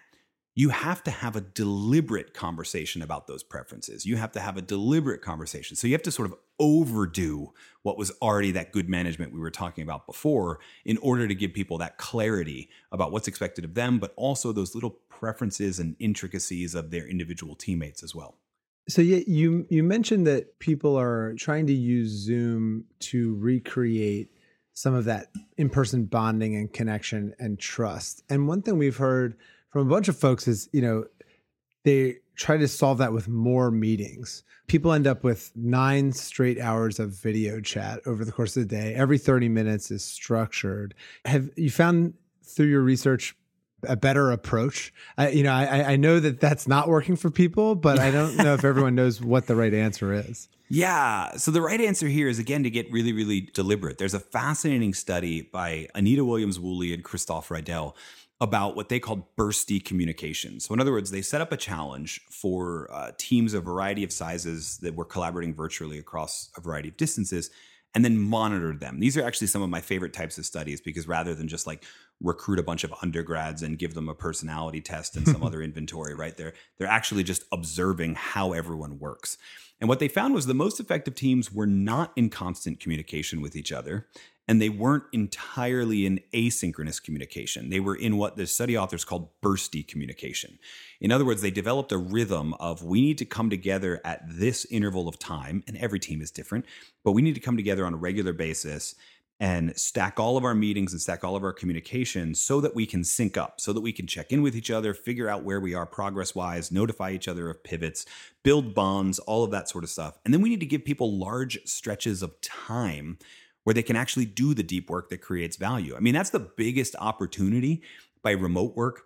you 0.53 0.69
have 0.69 1.01
to 1.03 1.12
have 1.12 1.35
a 1.35 1.41
deliberate 1.41 2.33
conversation 2.33 3.01
about 3.01 3.25
those 3.25 3.41
preferences. 3.41 4.06
You 4.06 4.18
have 4.18 4.33
to 4.33 4.41
have 4.41 4.57
a 4.57 4.62
deliberate 4.62 5.21
conversation. 5.21 5.77
So 5.77 5.88
you 5.88 5.94
have 5.94 6.03
to 6.03 6.12
sort 6.12 6.29
of 6.29 6.35
overdo 6.59 7.53
what 7.83 7.97
was 7.97 8.12
already 8.21 8.51
that 8.51 8.73
good 8.73 8.89
management 8.89 9.33
we 9.33 9.39
were 9.39 9.50
talking 9.50 9.83
about 9.83 10.06
before 10.06 10.59
in 10.83 10.97
order 10.97 11.28
to 11.28 11.33
give 11.33 11.54
people 11.54 11.78
that 11.78 11.97
clarity 11.97 12.69
about 12.92 13.13
what's 13.13 13.30
expected 13.30 13.63
of 13.63 13.75
them, 13.75 13.97
but 13.97 14.13
also 14.18 14.51
those 14.51 14.75
little 14.75 14.97
preferences 15.09 15.80
and 15.80 15.95
intricacies 15.99 16.75
of 16.75 16.92
their 16.92 17.07
individual 17.07 17.56
teammates 17.56 18.04
as 18.04 18.13
well. 18.13 18.35
So 18.88 19.02
yeah, 19.02 19.21
you 19.28 19.66
you 19.69 19.83
mentioned 19.83 20.28
that 20.28 20.59
people 20.59 20.97
are 20.97 21.33
trying 21.35 21.68
to 21.68 21.73
use 21.73 22.09
Zoom 22.09 22.85
to 23.00 23.35
recreate 23.35 24.31
some 24.73 24.94
of 24.94 25.06
that 25.06 25.28
in-person 25.57 26.06
bonding 26.06 26.56
and 26.56 26.71
connection 26.71 27.33
and 27.40 27.59
trust. 27.59 28.23
And 28.30 28.47
one 28.47 28.61
thing 28.61 28.78
we've 28.78 28.97
heard 28.97 29.35
from 29.69 29.88
a 29.88 29.90
bunch 29.90 30.07
of 30.07 30.18
folks 30.18 30.47
is, 30.47 30.69
you 30.73 30.81
know, 30.81 31.06
they 31.83 32.18
try 32.35 32.57
to 32.57 32.68
solve 32.68 32.97
that 33.00 33.14
with 33.14 33.28
more 33.28 33.69
meetings. 33.71 34.44
People 34.68 34.94
end 34.94 35.07
up 35.07 35.23
with 35.23 35.52
nine 35.56 36.11
straight 36.11 36.59
hours 36.59 37.00
of 37.00 37.11
video 37.11 37.59
chat 37.59 38.00
over 38.06 38.23
the 38.23 38.31
course 38.31 38.56
of 38.57 38.68
the 38.68 38.76
day. 38.76 38.95
Every 38.95 39.18
30 39.18 39.50
minutes 39.50 39.92
is 39.92 40.04
structured. 40.04 40.95
Have 41.26 41.50
you 41.56 41.69
found 41.69 42.14
through 42.44 42.68
your 42.68 42.81
research 42.81 43.35
a 43.83 43.95
better 43.95 44.31
approach. 44.31 44.94
I, 45.18 45.30
you 45.30 45.44
know, 45.44 45.54
I, 45.54 45.92
I 45.92 45.95
know 45.95 46.19
that 46.19 46.40
that's 46.40 46.68
not 46.68 46.88
working 46.88 47.16
for 47.16 47.30
people, 47.30 47.76
but 47.76 48.00
I 48.00 48.11
don't 48.11 48.38
know 48.38 48.54
if 48.54 48.64
everyone 48.64 48.95
knows 48.95 49.21
what 49.21 49.47
the 49.47 49.56
right 49.56 49.73
answer 49.73 50.14
is. 50.14 50.47
Yeah. 50.73 51.35
So 51.35 51.52
the 51.52 51.61
right 51.61 51.81
answer 51.81 52.07
here 52.07 52.30
is 52.30 52.40
again 52.40 52.64
to 52.64 52.69
get 52.69 52.90
really, 52.94 53.11
really 53.11 53.42
deliberate. 53.42 53.97
There's 53.97 54.14
a 54.14 54.21
fascinating 54.21 54.94
study 54.94 55.42
by 55.42 55.90
Anita 55.95 56.23
Williams 56.23 56.61
Woolley 56.61 56.94
and 56.94 57.04
Christoph 57.04 57.50
Riedl 57.50 57.94
about 58.40 58.78
what 58.78 58.88
they 58.88 58.97
called 58.97 59.23
bursty 59.35 59.83
communication. 59.83 60.61
So, 60.61 60.73
in 60.73 60.80
other 60.80 60.94
words, 60.94 61.11
they 61.11 61.21
set 61.21 61.42
up 61.42 61.52
a 61.52 61.57
challenge 61.57 62.21
for 62.30 62.90
uh, 62.90 63.11
teams 63.18 63.54
of 63.54 63.64
a 63.64 63.66
variety 63.66 64.06
of 64.06 64.14
sizes 64.14 64.78
that 64.78 64.95
were 64.95 65.04
collaborating 65.04 65.54
virtually 65.54 66.00
across 66.00 66.50
a 66.56 66.61
variety 66.61 66.88
of 66.88 66.95
distances 66.95 67.52
and 67.94 68.06
then 68.06 68.18
monitored 68.18 68.80
them. 68.80 69.00
These 69.00 69.18
are 69.18 69.23
actually 69.23 69.47
some 69.47 69.61
of 69.61 69.69
my 69.69 69.81
favorite 69.81 70.14
types 70.14 70.38
of 70.38 70.45
studies 70.45 70.81
because 70.81 71.07
rather 71.07 71.35
than 71.35 71.47
just 71.47 71.68
like 71.68 71.83
recruit 72.21 72.59
a 72.59 72.63
bunch 72.63 72.83
of 72.83 72.94
undergrads 73.01 73.61
and 73.61 73.80
give 73.80 73.94
them 73.94 74.09
a 74.09 74.16
personality 74.16 74.81
test 74.81 75.16
and 75.16 75.28
some 75.28 75.44
other 75.44 75.61
inventory, 75.61 76.13
right? 76.13 76.35
They're 76.35 76.54
they're 76.78 76.87
actually 76.87 77.23
just 77.23 77.44
observing 77.51 78.16
how 78.16 78.54
everyone 78.54 78.99
works. 78.99 79.37
And 79.80 79.90
what 79.90 79.99
they 79.99 80.07
found 80.07 80.35
was 80.35 80.45
the 80.45 80.54
most 80.54 80.80
effective 80.80 81.16
teams 81.16 81.51
were 81.51 81.66
not 81.66 82.11
in 82.16 82.30
constant 82.30 82.80
communication 82.80 83.42
with 83.42 83.56
each 83.56 83.71
other 83.71 84.07
and 84.51 84.61
they 84.61 84.68
weren't 84.68 85.06
entirely 85.13 86.06
in 86.06 86.19
asynchronous 86.33 87.01
communication. 87.01 87.69
They 87.69 87.80
were 87.80 87.95
in 87.95 88.18
what 88.18 88.35
the 88.35 88.45
study 88.45 88.78
authors 88.78 89.06
called 89.06 89.30
bursty 89.42 89.87
communication. 89.87 90.59
In 90.99 91.11
other 91.11 91.23
words, 91.23 91.42
they 91.42 91.51
developed 91.51 91.94
a 91.94 91.97
rhythm 91.97 92.54
of 92.56 92.83
we 92.83 92.99
need 92.99 93.18
to 93.19 93.25
come 93.25 93.49
together 93.49 94.01
at 94.04 94.23
this 94.28 94.66
interval 94.66 95.07
of 95.07 95.18
time, 95.19 95.63
and 95.68 95.78
every 95.78 95.99
team 95.99 96.21
is 96.21 96.31
different, 96.31 96.66
but 97.04 97.13
we 97.13 97.21
need 97.21 97.35
to 97.35 97.40
come 97.40 97.56
together 97.56 97.85
on 97.85 97.94
a 97.94 97.97
regular 97.97 98.33
basis 98.33 98.95
and 99.42 99.76
stack 99.76 100.19
all 100.19 100.38
of 100.38 100.45
our 100.45 100.54
meetings 100.54 100.94
and 100.94 101.02
stack 101.02 101.24
all 101.24 101.36
of 101.36 101.44
our 101.44 101.52
communication 101.52 102.36
so 102.36 102.62
that 102.62 102.76
we 102.76 102.86
can 102.86 103.04
sync 103.04 103.38
up, 103.38 103.60
so 103.60 103.74
that 103.74 103.81
we 103.81 103.92
can 103.92 104.06
check 104.06 104.31
in 104.31 104.44
with 104.44 104.56
each 104.56 104.69
other, 104.69 104.94
figure 104.94 105.28
out 105.28 105.44
where 105.44 105.60
we 105.60 105.74
are 105.74 105.88
progress 105.88 106.36
wise, 106.36 106.71
notify 106.71 107.10
each 107.10 107.28
other 107.28 107.50
of 107.50 107.64
pivots, 107.64 108.06
build 108.44 108.76
bonds, 108.76 109.18
all 109.18 109.44
of 109.44 109.50
that 109.50 109.68
sort 109.68 109.83
of 109.83 109.90
stuff. 109.90 110.19
And 110.24 110.31
then 110.31 110.42
we 110.42 110.50
need 110.50 110.60
to 110.60 110.68
give 110.68 110.86
people 110.86 111.18
large 111.18 111.57
stretches 111.66 112.21
of 112.21 112.40
time 112.42 113.18
where 113.64 113.74
they 113.74 113.81
can 113.81 113.95
actually 113.95 114.26
do 114.26 114.54
the 114.54 114.62
deep 114.62 114.92
work 114.92 115.10
that 115.10 115.21
creates 115.21 115.57
value. 115.57 115.95
I 115.95 116.02
mean, 116.02 116.14
that's 116.14 116.30
the 116.30 116.52
biggest 116.56 116.95
opportunity 117.00 117.81
by 118.21 118.31
remote 118.31 118.76
work 118.76 119.06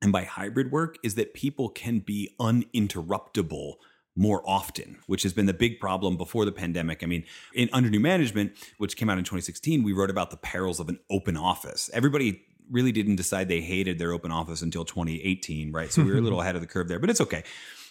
and 0.00 0.12
by 0.12 0.22
hybrid 0.22 0.70
work 0.70 0.96
is 1.02 1.16
that 1.16 1.34
people 1.34 1.70
can 1.70 1.98
be 1.98 2.36
uninterruptible 2.38 3.74
more 4.16 4.42
often, 4.48 4.98
which 5.06 5.22
has 5.22 5.32
been 5.32 5.46
the 5.46 5.54
big 5.54 5.78
problem 5.78 6.16
before 6.16 6.44
the 6.44 6.52
pandemic. 6.52 7.02
I 7.02 7.06
mean, 7.06 7.24
in 7.54 7.68
Under 7.72 7.90
New 7.90 8.00
Management, 8.00 8.52
which 8.78 8.96
came 8.96 9.10
out 9.10 9.18
in 9.18 9.24
2016, 9.24 9.82
we 9.82 9.92
wrote 9.92 10.10
about 10.10 10.30
the 10.30 10.38
perils 10.38 10.80
of 10.80 10.88
an 10.88 10.98
open 11.10 11.36
office. 11.36 11.90
Everybody 11.92 12.42
really 12.70 12.92
didn't 12.92 13.16
decide 13.16 13.48
they 13.48 13.60
hated 13.60 13.98
their 13.98 14.12
open 14.12 14.32
office 14.32 14.62
until 14.62 14.84
2018, 14.84 15.70
right? 15.70 15.92
So 15.92 16.02
we 16.02 16.10
were 16.10 16.18
a 16.18 16.20
little 16.22 16.40
ahead 16.40 16.54
of 16.54 16.62
the 16.62 16.66
curve 16.66 16.88
there, 16.88 16.98
but 16.98 17.10
it's 17.10 17.20
okay. 17.20 17.44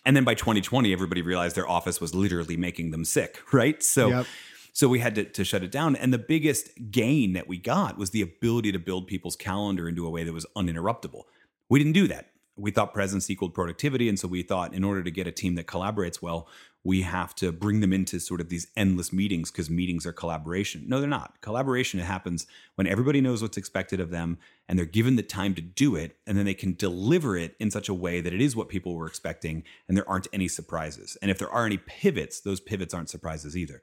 And 0.05 0.15
then 0.15 0.24
by 0.24 0.34
2020, 0.34 0.91
everybody 0.91 1.22
realized 1.22 1.55
their 1.55 1.67
office 1.67 2.01
was 2.01 2.13
literally 2.13 2.58
making 2.58 2.91
them 2.91 3.05
sick, 3.05 3.39
right? 3.53 3.82
So 3.82 4.10
yep. 4.10 4.25
So 4.74 4.89
we 4.89 5.00
had 5.00 5.15
to, 5.15 5.24
to 5.24 5.46
shut 5.46 5.63
it 5.63 5.72
down. 5.72 5.96
And 5.96 6.13
the 6.13 6.17
biggest 6.17 6.70
gain 6.91 7.32
that 7.32 7.48
we 7.48 7.58
got 7.58 7.98
was 7.98 8.10
the 8.10 8.22
ability 8.22 8.74
to 8.74 8.77
build 8.77 9.08
people's 9.08 9.38
calendar 9.38 9.88
into 9.88 10.05
a 10.05 10.10
way 10.10 10.25
that 10.25 10.34
was 10.34 10.46
uninterruptible. 10.53 11.22
We 11.70 11.79
didn't 11.79 11.94
do 11.94 12.10
that 12.10 12.27
we 12.57 12.71
thought 12.71 12.93
presence 12.93 13.29
equaled 13.29 13.53
productivity. 13.53 14.07
And 14.07 14.19
so 14.19 14.27
we 14.27 14.41
thought 14.41 14.74
in 14.74 14.83
order 14.83 15.03
to 15.03 15.12
get 15.12 15.27
a 15.27 15.31
team 15.31 15.55
that 15.55 15.67
collaborates 15.67 16.21
well, 16.21 16.47
we 16.83 17.01
have 17.01 17.33
to 17.35 17.51
bring 17.51 17.79
them 17.79 17.91
into 17.91 18.19
sort 18.19 18.39
of 18.39 18.50
these 18.50 18.67
endless 18.77 19.12
meetings 19.12 19.51
because 19.51 19.69
meetings 19.69 20.05
are 20.05 20.13
collaboration. 20.13 20.85
No, 20.88 21.00
they're 21.00 21.09
not. 21.09 21.41
Collaboration 21.41 22.00
it 22.00 22.03
happens 22.03 22.45
when 22.75 22.85
everybody 22.85 23.21
knows 23.21 23.41
what's 23.41 23.57
expected 23.57 24.00
of 24.00 24.12
them 24.12 24.38
and 24.69 24.77
they're 24.77 24.85
given 24.85 25.15
the 25.15 25.24
time 25.24 25.55
to 25.55 25.62
do 25.62 25.95
it. 25.95 26.17
And 26.27 26.38
then 26.38 26.45
they 26.45 26.53
can 26.53 26.75
deliver 26.75 27.35
it 27.38 27.55
in 27.59 27.71
such 27.71 27.89
a 27.89 27.93
way 27.93 28.21
that 28.21 28.33
it 28.33 28.41
is 28.41 28.55
what 28.55 28.69
people 28.69 28.95
were 28.95 29.07
expecting 29.07 29.63
and 29.88 29.97
there 29.97 30.07
aren't 30.07 30.27
any 30.31 30.47
surprises. 30.47 31.17
And 31.21 31.31
if 31.31 31.39
there 31.39 31.50
are 31.50 31.65
any 31.65 31.77
pivots, 31.77 32.39
those 32.39 32.59
pivots 32.59 32.93
aren't 32.93 33.09
surprises 33.09 33.57
either. 33.57 33.81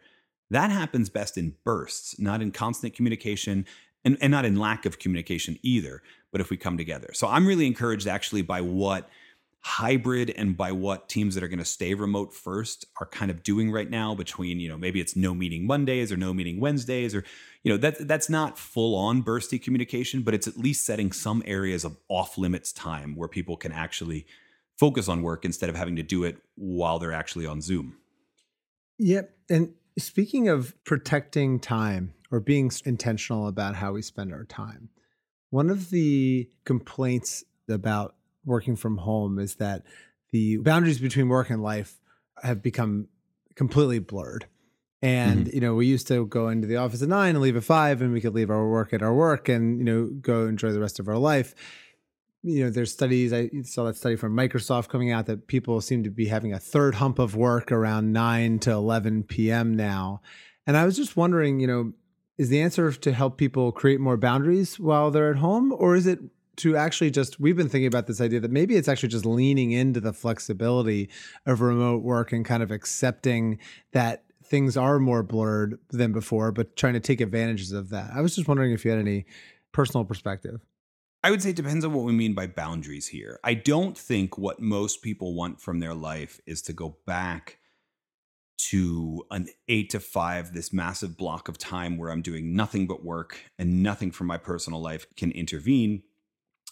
That 0.50 0.70
happens 0.70 1.08
best 1.08 1.36
in 1.36 1.54
bursts, 1.64 2.20
not 2.20 2.42
in 2.42 2.52
constant 2.52 2.94
communication 2.94 3.66
and, 4.04 4.16
and 4.20 4.30
not 4.30 4.44
in 4.44 4.56
lack 4.56 4.86
of 4.86 4.98
communication 4.98 5.58
either 5.62 6.02
but 6.32 6.40
if 6.40 6.50
we 6.50 6.56
come 6.56 6.76
together. 6.76 7.10
So 7.12 7.28
I'm 7.28 7.46
really 7.46 7.66
encouraged 7.66 8.08
actually 8.08 8.42
by 8.42 8.62
what 8.62 9.08
hybrid 9.64 10.30
and 10.30 10.56
by 10.56 10.72
what 10.72 11.08
teams 11.08 11.36
that 11.36 11.44
are 11.44 11.48
going 11.48 11.58
to 11.60 11.64
stay 11.64 11.94
remote 11.94 12.34
first 12.34 12.84
are 12.98 13.06
kind 13.06 13.30
of 13.30 13.44
doing 13.44 13.70
right 13.70 13.88
now 13.88 14.12
between 14.12 14.58
you 14.58 14.68
know 14.68 14.76
maybe 14.76 15.00
it's 15.00 15.14
no 15.14 15.32
meeting 15.32 15.64
mondays 15.68 16.10
or 16.10 16.16
no 16.16 16.34
meeting 16.34 16.58
wednesdays 16.58 17.14
or 17.14 17.22
you 17.62 17.70
know 17.70 17.76
that 17.76 18.08
that's 18.08 18.28
not 18.28 18.58
full 18.58 18.96
on 18.96 19.22
bursty 19.22 19.62
communication 19.62 20.22
but 20.22 20.34
it's 20.34 20.48
at 20.48 20.56
least 20.56 20.84
setting 20.84 21.12
some 21.12 21.44
areas 21.46 21.84
of 21.84 21.96
off 22.08 22.36
limits 22.36 22.72
time 22.72 23.14
where 23.14 23.28
people 23.28 23.56
can 23.56 23.70
actually 23.70 24.26
focus 24.80 25.08
on 25.08 25.22
work 25.22 25.44
instead 25.44 25.70
of 25.70 25.76
having 25.76 25.94
to 25.94 26.02
do 26.02 26.24
it 26.24 26.38
while 26.56 26.98
they're 26.98 27.12
actually 27.12 27.46
on 27.46 27.60
zoom 27.60 27.96
yep 28.98 29.30
and 29.48 29.72
speaking 29.96 30.48
of 30.48 30.74
protecting 30.82 31.60
time 31.60 32.12
or 32.32 32.40
being 32.40 32.72
intentional 32.84 33.46
about 33.46 33.76
how 33.76 33.92
we 33.92 34.02
spend 34.02 34.32
our 34.32 34.44
time 34.44 34.88
one 35.52 35.68
of 35.68 35.90
the 35.90 36.48
complaints 36.64 37.44
about 37.68 38.14
working 38.46 38.74
from 38.74 38.96
home 38.96 39.38
is 39.38 39.56
that 39.56 39.82
the 40.32 40.56
boundaries 40.56 40.98
between 40.98 41.28
work 41.28 41.50
and 41.50 41.62
life 41.62 42.00
have 42.42 42.62
become 42.62 43.08
completely 43.54 43.98
blurred. 43.98 44.46
And 45.02 45.44
mm-hmm. 45.44 45.54
you 45.54 45.60
know, 45.60 45.74
we 45.74 45.86
used 45.86 46.08
to 46.08 46.24
go 46.24 46.48
into 46.48 46.66
the 46.66 46.78
office 46.78 47.02
at 47.02 47.08
nine 47.10 47.34
and 47.34 47.42
leave 47.42 47.56
at 47.56 47.64
five, 47.64 48.00
and 48.00 48.14
we 48.14 48.22
could 48.22 48.34
leave 48.34 48.48
our 48.48 48.66
work 48.66 48.94
at 48.94 49.02
our 49.02 49.12
work, 49.12 49.50
and 49.50 49.78
you 49.78 49.84
know, 49.84 50.06
go 50.06 50.46
enjoy 50.46 50.72
the 50.72 50.80
rest 50.80 50.98
of 50.98 51.06
our 51.06 51.18
life. 51.18 51.54
You 52.42 52.64
know, 52.64 52.70
there's 52.70 52.90
studies. 52.90 53.34
I 53.34 53.50
saw 53.64 53.84
that 53.84 53.96
study 53.96 54.16
from 54.16 54.34
Microsoft 54.34 54.88
coming 54.88 55.12
out 55.12 55.26
that 55.26 55.48
people 55.48 55.82
seem 55.82 56.02
to 56.04 56.10
be 56.10 56.28
having 56.28 56.54
a 56.54 56.58
third 56.58 56.94
hump 56.94 57.18
of 57.18 57.36
work 57.36 57.70
around 57.70 58.14
nine 58.14 58.58
to 58.60 58.70
eleven 58.70 59.22
p.m. 59.22 59.76
now. 59.76 60.22
And 60.66 60.78
I 60.78 60.86
was 60.86 60.96
just 60.96 61.14
wondering, 61.14 61.60
you 61.60 61.66
know, 61.66 61.92
is 62.42 62.48
the 62.48 62.60
answer 62.60 62.92
to 62.92 63.12
help 63.12 63.38
people 63.38 63.70
create 63.70 64.00
more 64.00 64.16
boundaries 64.16 64.78
while 64.78 65.10
they're 65.10 65.30
at 65.30 65.38
home 65.38 65.72
or 65.78 65.94
is 65.94 66.06
it 66.06 66.18
to 66.56 66.76
actually 66.76 67.10
just 67.10 67.40
we've 67.40 67.56
been 67.56 67.68
thinking 67.68 67.86
about 67.86 68.08
this 68.08 68.20
idea 68.20 68.40
that 68.40 68.50
maybe 68.50 68.76
it's 68.76 68.88
actually 68.88 69.08
just 69.08 69.24
leaning 69.24 69.70
into 69.70 70.00
the 70.00 70.12
flexibility 70.12 71.08
of 71.46 71.60
remote 71.60 72.02
work 72.02 72.32
and 72.32 72.44
kind 72.44 72.62
of 72.62 72.70
accepting 72.70 73.58
that 73.92 74.24
things 74.44 74.76
are 74.76 74.98
more 74.98 75.22
blurred 75.22 75.78
than 75.90 76.12
before 76.12 76.50
but 76.50 76.76
trying 76.76 76.94
to 76.94 77.00
take 77.00 77.20
advantages 77.20 77.70
of 77.70 77.90
that 77.90 78.10
i 78.12 78.20
was 78.20 78.34
just 78.34 78.48
wondering 78.48 78.72
if 78.72 78.84
you 78.84 78.90
had 78.90 79.00
any 79.00 79.24
personal 79.70 80.04
perspective 80.04 80.60
I 81.24 81.30
would 81.30 81.40
say 81.40 81.50
it 81.50 81.56
depends 81.56 81.84
on 81.84 81.92
what 81.92 82.04
we 82.04 82.10
mean 82.10 82.34
by 82.34 82.48
boundaries 82.48 83.06
here. 83.06 83.38
I 83.44 83.54
don't 83.54 83.96
think 83.96 84.36
what 84.36 84.58
most 84.58 85.02
people 85.02 85.36
want 85.36 85.60
from 85.60 85.78
their 85.78 85.94
life 85.94 86.40
is 86.46 86.62
to 86.62 86.72
go 86.72 86.96
back 87.06 87.58
to 88.70 89.24
an 89.30 89.48
eight 89.68 89.90
to 89.90 90.00
five, 90.00 90.52
this 90.52 90.72
massive 90.72 91.16
block 91.16 91.48
of 91.48 91.58
time 91.58 91.98
where 91.98 92.10
I'm 92.10 92.22
doing 92.22 92.54
nothing 92.54 92.86
but 92.86 93.04
work 93.04 93.38
and 93.58 93.82
nothing 93.82 94.10
from 94.10 94.26
my 94.28 94.38
personal 94.38 94.80
life 94.80 95.06
can 95.16 95.32
intervene. 95.32 96.02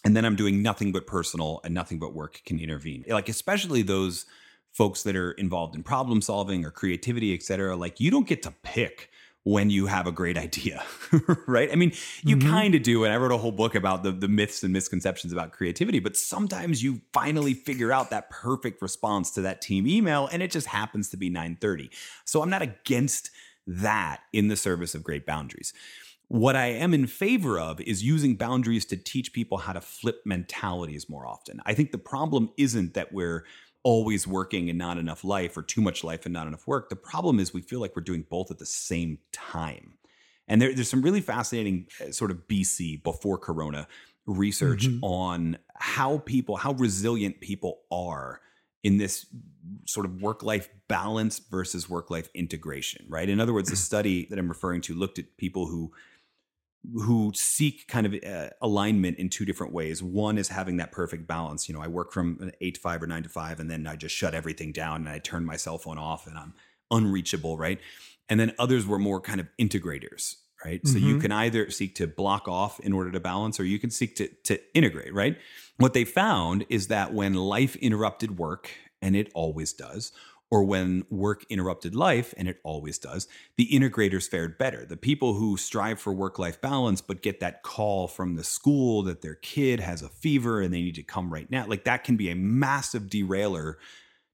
And 0.03 0.15
then 0.15 0.25
I'm 0.25 0.35
doing 0.35 0.61
nothing 0.61 0.91
but 0.91 1.05
personal 1.05 1.59
and 1.63 1.73
nothing 1.73 1.99
but 1.99 2.13
work 2.13 2.41
can 2.45 2.59
intervene. 2.59 3.03
Like, 3.07 3.29
especially 3.29 3.81
those 3.81 4.25
folks 4.71 5.03
that 5.03 5.15
are 5.15 5.33
involved 5.33 5.75
in 5.75 5.83
problem 5.83 6.21
solving 6.21 6.65
or 6.65 6.71
creativity, 6.71 7.33
et 7.33 7.43
cetera, 7.43 7.75
like 7.75 7.99
you 7.99 8.09
don't 8.09 8.27
get 8.27 8.41
to 8.43 8.53
pick 8.63 9.09
when 9.43 9.71
you 9.71 9.87
have 9.87 10.05
a 10.05 10.11
great 10.11 10.37
idea, 10.37 10.83
right? 11.47 11.71
I 11.71 11.75
mean, 11.75 11.93
you 12.23 12.37
mm-hmm. 12.37 12.49
kind 12.49 12.75
of 12.75 12.83
do. 12.83 13.03
And 13.03 13.13
I 13.13 13.17
wrote 13.17 13.31
a 13.31 13.37
whole 13.37 13.51
book 13.51 13.73
about 13.73 14.03
the, 14.03 14.11
the 14.11 14.27
myths 14.27 14.63
and 14.63 14.71
misconceptions 14.71 15.33
about 15.33 15.51
creativity, 15.51 15.99
but 15.99 16.15
sometimes 16.15 16.83
you 16.83 17.01
finally 17.11 17.55
figure 17.55 17.91
out 17.91 18.11
that 18.11 18.29
perfect 18.29 18.81
response 18.81 19.31
to 19.31 19.41
that 19.41 19.61
team 19.61 19.87
email 19.87 20.29
and 20.31 20.43
it 20.43 20.51
just 20.51 20.67
happens 20.67 21.09
to 21.09 21.17
be 21.17 21.29
930. 21.29 21.89
So 22.23 22.43
I'm 22.43 22.51
not 22.51 22.61
against 22.61 23.31
that 23.65 24.21
in 24.31 24.47
the 24.47 24.55
service 24.55 24.93
of 24.93 25.03
great 25.03 25.25
boundaries. 25.25 25.73
What 26.27 26.55
I 26.55 26.67
am 26.67 26.93
in 26.93 27.07
favor 27.07 27.59
of 27.59 27.81
is 27.81 28.03
using 28.03 28.35
boundaries 28.35 28.85
to 28.85 28.95
teach 28.95 29.33
people 29.33 29.57
how 29.57 29.73
to 29.73 29.81
flip 29.81 30.21
mentalities 30.23 31.09
more 31.09 31.27
often. 31.27 31.59
I 31.65 31.73
think 31.73 31.91
the 31.91 31.97
problem 31.97 32.51
isn't 32.57 32.93
that 32.93 33.11
we're 33.11 33.43
always 33.83 34.27
working 34.27 34.69
and 34.69 34.77
not 34.77 34.97
enough 34.97 35.23
life 35.23 35.57
or 35.57 35.63
too 35.63 35.81
much 35.81 36.03
life 36.03 36.25
and 36.25 36.33
not 36.33 36.47
enough 36.47 36.67
work. 36.67 36.89
The 36.89 36.95
problem 36.95 37.39
is 37.39 37.53
we 37.53 37.61
feel 37.61 37.79
like 37.79 37.95
we're 37.95 38.03
doing 38.03 38.25
both 38.29 38.51
at 38.51 38.59
the 38.59 38.65
same 38.65 39.19
time. 39.31 39.93
And 40.47 40.61
there, 40.61 40.73
there's 40.73 40.89
some 40.89 41.01
really 41.01 41.21
fascinating 41.21 41.87
uh, 41.99 42.11
sort 42.11 42.31
of 42.31 42.47
BC 42.47 43.03
before 43.03 43.37
Corona 43.37 43.87
research 44.25 44.87
mm-hmm. 44.87 45.03
on 45.03 45.57
how 45.75 46.19
people, 46.19 46.57
how 46.57 46.73
resilient 46.73 47.41
people 47.41 47.79
are 47.91 48.41
in 48.83 48.97
this 48.97 49.25
sort 49.85 50.05
of 50.05 50.21
work 50.21 50.43
life 50.43 50.69
balance 50.87 51.39
versus 51.39 51.89
work 51.89 52.09
life 52.09 52.29
integration, 52.33 53.05
right? 53.07 53.29
In 53.29 53.39
other 53.39 53.53
words, 53.53 53.69
the 53.69 53.75
study 53.77 54.27
that 54.29 54.39
I'm 54.39 54.49
referring 54.49 54.81
to 54.81 54.93
looked 54.93 55.19
at 55.19 55.37
people 55.37 55.67
who 55.67 55.91
who 56.93 57.31
seek 57.35 57.87
kind 57.87 58.07
of 58.07 58.15
uh, 58.23 58.49
alignment 58.61 59.17
in 59.17 59.29
two 59.29 59.45
different 59.45 59.71
ways. 59.71 60.01
One 60.01 60.37
is 60.37 60.49
having 60.49 60.77
that 60.77 60.91
perfect 60.91 61.27
balance. 61.27 61.69
You 61.69 61.75
know, 61.75 61.81
I 61.81 61.87
work 61.87 62.11
from 62.11 62.37
an 62.41 62.51
eight 62.59 62.75
to 62.75 62.81
five 62.81 63.03
or 63.03 63.07
nine 63.07 63.23
to 63.23 63.29
five, 63.29 63.59
and 63.59 63.69
then 63.69 63.85
I 63.85 63.95
just 63.95 64.15
shut 64.15 64.33
everything 64.33 64.71
down 64.71 65.01
and 65.01 65.09
I 65.09 65.19
turn 65.19 65.45
my 65.45 65.57
cell 65.57 65.77
phone 65.77 65.97
off 65.97 66.25
and 66.25 66.37
I'm 66.37 66.53
unreachable, 66.89 67.57
right? 67.57 67.79
And 68.29 68.39
then 68.39 68.53
others 68.57 68.87
were 68.87 68.99
more 68.99 69.21
kind 69.21 69.39
of 69.39 69.47
integrators, 69.59 70.37
right? 70.65 70.81
Mm-hmm. 70.83 70.93
So 70.93 70.97
you 70.97 71.13
mm-hmm. 71.13 71.21
can 71.21 71.31
either 71.31 71.69
seek 71.69 71.95
to 71.95 72.07
block 72.07 72.47
off 72.47 72.79
in 72.79 72.93
order 72.93 73.11
to 73.11 73.19
balance, 73.19 73.59
or 73.59 73.63
you 73.63 73.77
can 73.77 73.91
seek 73.91 74.15
to 74.15 74.27
to 74.45 74.59
integrate, 74.75 75.13
right? 75.13 75.37
What 75.77 75.93
they 75.93 76.05
found 76.05 76.65
is 76.69 76.87
that 76.87 77.13
when 77.13 77.33
life 77.35 77.75
interrupted 77.75 78.37
work, 78.37 78.71
and 79.01 79.15
it 79.15 79.31
always 79.33 79.73
does, 79.73 80.11
or 80.51 80.65
when 80.65 81.05
work 81.09 81.45
interrupted 81.49 81.95
life, 81.95 82.33
and 82.37 82.47
it 82.49 82.59
always 82.63 82.99
does, 82.99 83.27
the 83.55 83.69
integrators 83.69 84.29
fared 84.29 84.57
better. 84.57 84.85
The 84.85 84.97
people 84.97 85.33
who 85.33 85.55
strive 85.55 85.99
for 85.99 86.11
work 86.11 86.37
life 86.37 86.59
balance, 86.59 86.99
but 86.99 87.21
get 87.21 87.39
that 87.39 87.63
call 87.63 88.09
from 88.09 88.35
the 88.35 88.43
school 88.43 89.01
that 89.03 89.21
their 89.21 89.35
kid 89.35 89.79
has 89.79 90.01
a 90.01 90.09
fever 90.09 90.61
and 90.61 90.73
they 90.73 90.81
need 90.81 90.95
to 90.95 91.03
come 91.03 91.33
right 91.33 91.49
now, 91.49 91.65
like 91.67 91.85
that 91.85 92.03
can 92.03 92.17
be 92.17 92.29
a 92.29 92.35
massive 92.35 93.09
derailer 93.09 93.77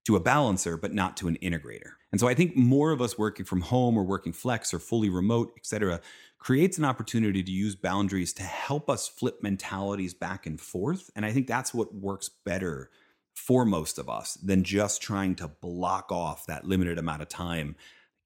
to 0.05 0.15
a 0.15 0.19
balancer, 0.19 0.75
but 0.75 0.93
not 0.93 1.15
to 1.17 1.27
an 1.27 1.37
integrator. 1.41 1.91
And 2.11 2.19
so 2.19 2.27
I 2.27 2.33
think 2.33 2.55
more 2.55 2.91
of 2.91 3.01
us 3.01 3.17
working 3.17 3.45
from 3.45 3.61
home 3.61 3.97
or 3.97 4.03
working 4.03 4.33
flex 4.33 4.73
or 4.73 4.79
fully 4.79 5.09
remote, 5.09 5.53
et 5.57 5.65
cetera, 5.65 6.01
creates 6.39 6.77
an 6.77 6.85
opportunity 6.85 7.43
to 7.43 7.51
use 7.51 7.75
boundaries 7.75 8.33
to 8.33 8.43
help 8.43 8.89
us 8.89 9.07
flip 9.07 9.43
mentalities 9.43 10.13
back 10.13 10.47
and 10.47 10.59
forth. 10.59 11.11
And 11.15 11.25
I 11.25 11.31
think 11.31 11.45
that's 11.45 11.73
what 11.73 11.93
works 11.93 12.29
better 12.45 12.89
for 13.37 13.65
most 13.65 13.99
of 13.99 14.09
us 14.09 14.33
than 14.33 14.63
just 14.63 14.99
trying 14.99 15.35
to 15.35 15.47
block 15.47 16.11
off 16.11 16.47
that 16.47 16.65
limited 16.65 16.97
amount 16.97 17.21
of 17.21 17.29
time. 17.29 17.75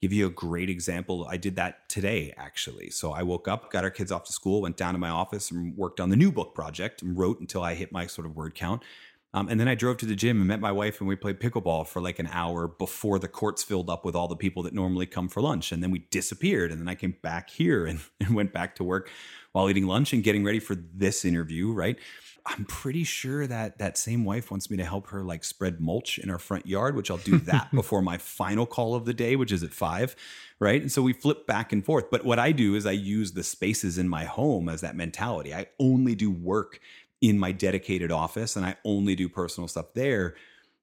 Give 0.02 0.14
you 0.14 0.26
a 0.26 0.32
great 0.32 0.70
example. 0.70 1.28
I 1.30 1.36
did 1.36 1.58
that 1.58 1.90
today, 1.90 2.34
actually. 2.38 2.90
So 2.92 3.12
I 3.12 3.22
woke 3.22 3.50
up, 3.50 3.70
got 3.72 3.84
our 3.84 3.92
kids 3.92 4.10
off 4.10 4.24
to 4.24 4.34
school, 4.34 4.62
went 4.62 4.78
down 4.78 4.94
to 4.94 5.00
my 5.00 5.10
office 5.10 5.52
and 5.52 5.76
worked 5.76 6.00
on 6.00 6.10
the 6.10 6.16
new 6.16 6.32
book 6.32 6.56
project 6.56 7.02
and 7.02 7.16
wrote 7.18 7.42
until 7.42 7.62
I 7.62 7.76
hit 7.76 7.92
my 7.92 8.08
sort 8.08 8.26
of 8.26 8.38
word 8.38 8.56
count. 8.56 8.84
Um, 9.34 9.48
and 9.48 9.60
then 9.60 9.68
I 9.68 9.76
drove 9.76 9.98
to 9.98 10.06
the 10.06 10.16
gym 10.16 10.40
and 10.40 10.48
met 10.48 10.60
my 10.60 10.72
wife, 10.72 11.00
and 11.00 11.08
we 11.08 11.16
played 11.16 11.40
pickleball 11.40 11.88
for 11.88 12.02
like 12.02 12.20
an 12.20 12.28
hour 12.32 12.68
before 12.68 13.18
the 13.18 13.30
courts 13.30 13.64
filled 13.64 13.90
up 13.90 14.04
with 14.04 14.16
all 14.16 14.28
the 14.28 14.36
people 14.36 14.62
that 14.64 14.74
normally 14.74 15.06
come 15.06 15.30
for 15.30 15.42
lunch. 15.42 15.72
And 15.72 15.82
then 15.82 15.90
we 15.92 16.00
disappeared. 16.00 16.72
And 16.72 16.82
then 16.82 16.90
I 16.90 16.96
came 16.96 17.16
back 17.22 17.50
here 17.50 17.86
and, 17.86 18.02
and 18.20 18.36
went 18.36 18.52
back 18.52 18.76
to 18.76 18.84
work 18.84 19.10
while 19.54 19.70
eating 19.70 19.88
lunch 19.88 20.14
and 20.14 20.24
getting 20.24 20.44
ready 20.44 20.60
for 20.60 20.76
this 20.76 21.24
interview, 21.24 21.72
right? 21.72 21.98
I'm 22.46 22.66
pretty 22.66 23.04
sure 23.04 23.46
that 23.46 23.78
that 23.78 23.98
same 23.98 24.26
wife 24.26 24.50
wants 24.50 24.70
me 24.72 24.78
to 24.78 24.86
help 24.86 25.08
her 25.08 25.24
like 25.24 25.44
spread 25.44 25.80
mulch 25.80 26.18
in 26.18 26.30
our 26.30 26.40
front 26.40 26.66
yard, 26.66 26.96
which 26.96 27.12
I'll 27.12 27.18
do 27.18 27.38
that 27.40 27.72
before 27.74 28.02
my 28.02 28.18
final 28.18 28.66
call 28.66 28.96
of 28.96 29.06
the 29.06 29.14
day, 29.14 29.36
which 29.36 29.52
is 29.52 29.62
at 29.62 29.74
five, 29.74 30.16
right? 30.60 30.82
And 30.82 30.92
so 30.92 31.02
we 31.02 31.14
flip 31.14 31.46
back 31.46 31.72
and 31.72 31.86
forth. 31.86 32.10
But 32.10 32.26
what 32.26 32.40
I 32.40 32.52
do 32.52 32.74
is 32.74 32.86
I 32.86 32.92
use 32.92 33.34
the 33.34 33.44
spaces 33.44 33.98
in 33.98 34.10
my 34.10 34.26
home 34.26 34.70
as 34.70 34.82
that 34.82 34.96
mentality. 34.96 35.54
I 35.54 35.68
only 35.80 36.16
do 36.16 36.32
work 36.32 36.80
in 37.22 37.38
my 37.38 37.52
dedicated 37.52 38.12
office 38.12 38.56
and 38.56 38.66
I 38.66 38.76
only 38.84 39.16
do 39.16 39.30
personal 39.30 39.68
stuff 39.68 39.94
there, 39.94 40.36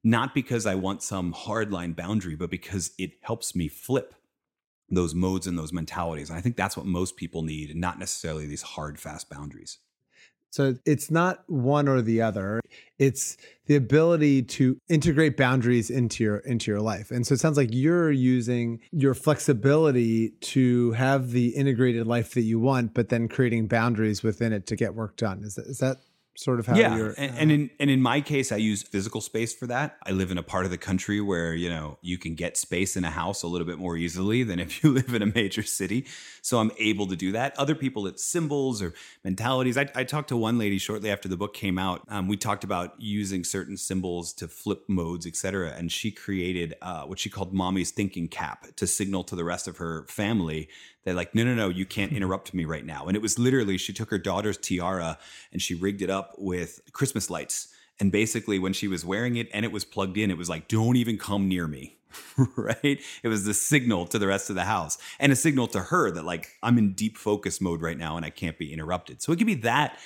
not 0.04 0.34
because 0.34 0.66
I 0.66 0.76
want 0.76 1.02
some 1.02 1.34
hardline 1.34 1.96
boundary, 1.96 2.36
but 2.36 2.50
because 2.50 2.92
it 2.98 3.12
helps 3.22 3.54
me 3.54 3.68
flip 3.68 4.14
those 4.88 5.14
modes 5.14 5.46
and 5.46 5.58
those 5.58 5.72
mentalities. 5.72 6.30
And 6.30 6.38
I 6.38 6.40
think 6.40 6.56
that's 6.56 6.76
what 6.76 6.86
most 6.86 7.16
people 7.16 7.42
need, 7.42 7.76
not 7.76 7.98
necessarily 7.98 8.46
these 8.46 8.62
hard, 8.62 8.98
fast 8.98 9.28
boundaries. 9.28 9.78
So 10.50 10.76
it's 10.86 11.10
not 11.10 11.44
one 11.46 11.88
or 11.88 12.00
the 12.00 12.22
other. 12.22 12.62
It's 12.98 13.36
the 13.66 13.76
ability 13.76 14.44
to 14.44 14.78
integrate 14.88 15.36
boundaries 15.36 15.90
into 15.90 16.24
your 16.24 16.38
into 16.38 16.70
your 16.70 16.80
life. 16.80 17.10
And 17.10 17.26
so 17.26 17.34
it 17.34 17.40
sounds 17.40 17.58
like 17.58 17.68
you're 17.70 18.10
using 18.10 18.80
your 18.90 19.12
flexibility 19.12 20.30
to 20.40 20.92
have 20.92 21.32
the 21.32 21.48
integrated 21.48 22.06
life 22.06 22.32
that 22.32 22.42
you 22.42 22.58
want, 22.58 22.94
but 22.94 23.10
then 23.10 23.28
creating 23.28 23.66
boundaries 23.66 24.22
within 24.22 24.54
it 24.54 24.66
to 24.68 24.76
get 24.76 24.94
work 24.94 25.16
done. 25.16 25.42
Is 25.44 25.56
that, 25.56 25.66
is 25.66 25.78
that 25.80 25.98
sort 26.38 26.60
of 26.60 26.66
how 26.66 26.76
yeah 26.76 26.96
you're 26.96 27.14
and, 27.18 27.36
and 27.36 27.50
in 27.50 27.70
and 27.80 27.90
in 27.90 28.00
my 28.00 28.20
case 28.20 28.52
i 28.52 28.56
use 28.56 28.84
physical 28.84 29.20
space 29.20 29.52
for 29.52 29.66
that. 29.66 29.96
I 30.06 30.12
live 30.12 30.30
in 30.30 30.38
a 30.38 30.42
part 30.42 30.64
of 30.64 30.70
the 30.70 30.78
country 30.78 31.20
where 31.20 31.52
you 31.52 31.68
know 31.68 31.98
you 32.00 32.16
can 32.16 32.36
get 32.36 32.56
space 32.56 32.96
in 32.96 33.04
a 33.04 33.10
house 33.10 33.42
a 33.42 33.48
little 33.48 33.66
bit 33.66 33.76
more 33.76 33.96
easily 33.96 34.44
than 34.44 34.60
if 34.60 34.82
you 34.84 34.90
live 34.90 35.12
in 35.14 35.22
a 35.22 35.26
major 35.26 35.64
city. 35.64 36.06
So 36.42 36.58
i'm 36.58 36.70
able 36.78 37.08
to 37.08 37.16
do 37.16 37.32
that. 37.32 37.58
Other 37.58 37.74
people 37.74 38.06
it's 38.06 38.24
symbols 38.24 38.80
or 38.80 38.94
mentalities. 39.24 39.76
I, 39.76 39.88
I 39.96 40.04
talked 40.04 40.28
to 40.28 40.36
one 40.36 40.58
lady 40.58 40.78
shortly 40.78 41.10
after 41.10 41.28
the 41.28 41.36
book 41.36 41.54
came 41.54 41.76
out. 41.76 42.02
Um, 42.08 42.28
we 42.28 42.36
talked 42.36 42.62
about 42.62 42.94
using 43.00 43.42
certain 43.42 43.76
symbols 43.76 44.32
to 44.34 44.46
flip 44.46 44.84
modes 44.88 45.26
etc 45.26 45.74
and 45.76 45.90
she 45.90 46.12
created 46.12 46.74
uh, 46.82 47.02
what 47.02 47.18
she 47.18 47.30
called 47.30 47.52
mommy's 47.52 47.90
thinking 47.90 48.28
cap 48.28 48.66
to 48.76 48.86
signal 48.86 49.24
to 49.24 49.34
the 49.34 49.44
rest 49.44 49.66
of 49.66 49.78
her 49.78 50.06
family 50.08 50.68
they're 51.08 51.14
like, 51.14 51.34
no, 51.34 51.42
no, 51.42 51.54
no, 51.54 51.70
you 51.70 51.86
can't 51.86 52.12
interrupt 52.12 52.52
me 52.52 52.66
right 52.66 52.84
now. 52.84 53.06
And 53.06 53.16
it 53.16 53.22
was 53.22 53.38
literally, 53.38 53.78
she 53.78 53.94
took 53.94 54.10
her 54.10 54.18
daughter's 54.18 54.58
tiara 54.58 55.18
and 55.52 55.62
she 55.62 55.74
rigged 55.74 56.02
it 56.02 56.10
up 56.10 56.27
with 56.36 56.80
Christmas 56.92 57.30
lights. 57.30 57.68
And 58.00 58.12
basically, 58.12 58.58
when 58.58 58.72
she 58.72 58.88
was 58.88 59.04
wearing 59.04 59.36
it 59.36 59.48
and 59.52 59.64
it 59.64 59.72
was 59.72 59.84
plugged 59.84 60.16
in, 60.16 60.30
it 60.30 60.38
was 60.38 60.48
like, 60.48 60.68
don't 60.68 60.96
even 60.96 61.18
come 61.18 61.48
near 61.48 61.66
me. 61.66 61.96
right? 62.56 63.00
It 63.22 63.28
was 63.28 63.44
the 63.44 63.54
signal 63.54 64.06
to 64.06 64.18
the 64.18 64.26
rest 64.26 64.50
of 64.50 64.56
the 64.56 64.64
house 64.64 64.98
and 65.18 65.30
a 65.30 65.36
signal 65.36 65.66
to 65.68 65.80
her 65.80 66.10
that, 66.10 66.24
like, 66.24 66.50
I'm 66.62 66.78
in 66.78 66.94
deep 66.94 67.18
focus 67.18 67.60
mode 67.60 67.82
right 67.82 67.98
now 67.98 68.16
and 68.16 68.24
I 68.24 68.30
can't 68.30 68.58
be 68.58 68.72
interrupted. 68.72 69.22
So 69.22 69.32
it 69.32 69.36
could 69.36 69.46
be 69.46 69.54
that 69.56 69.98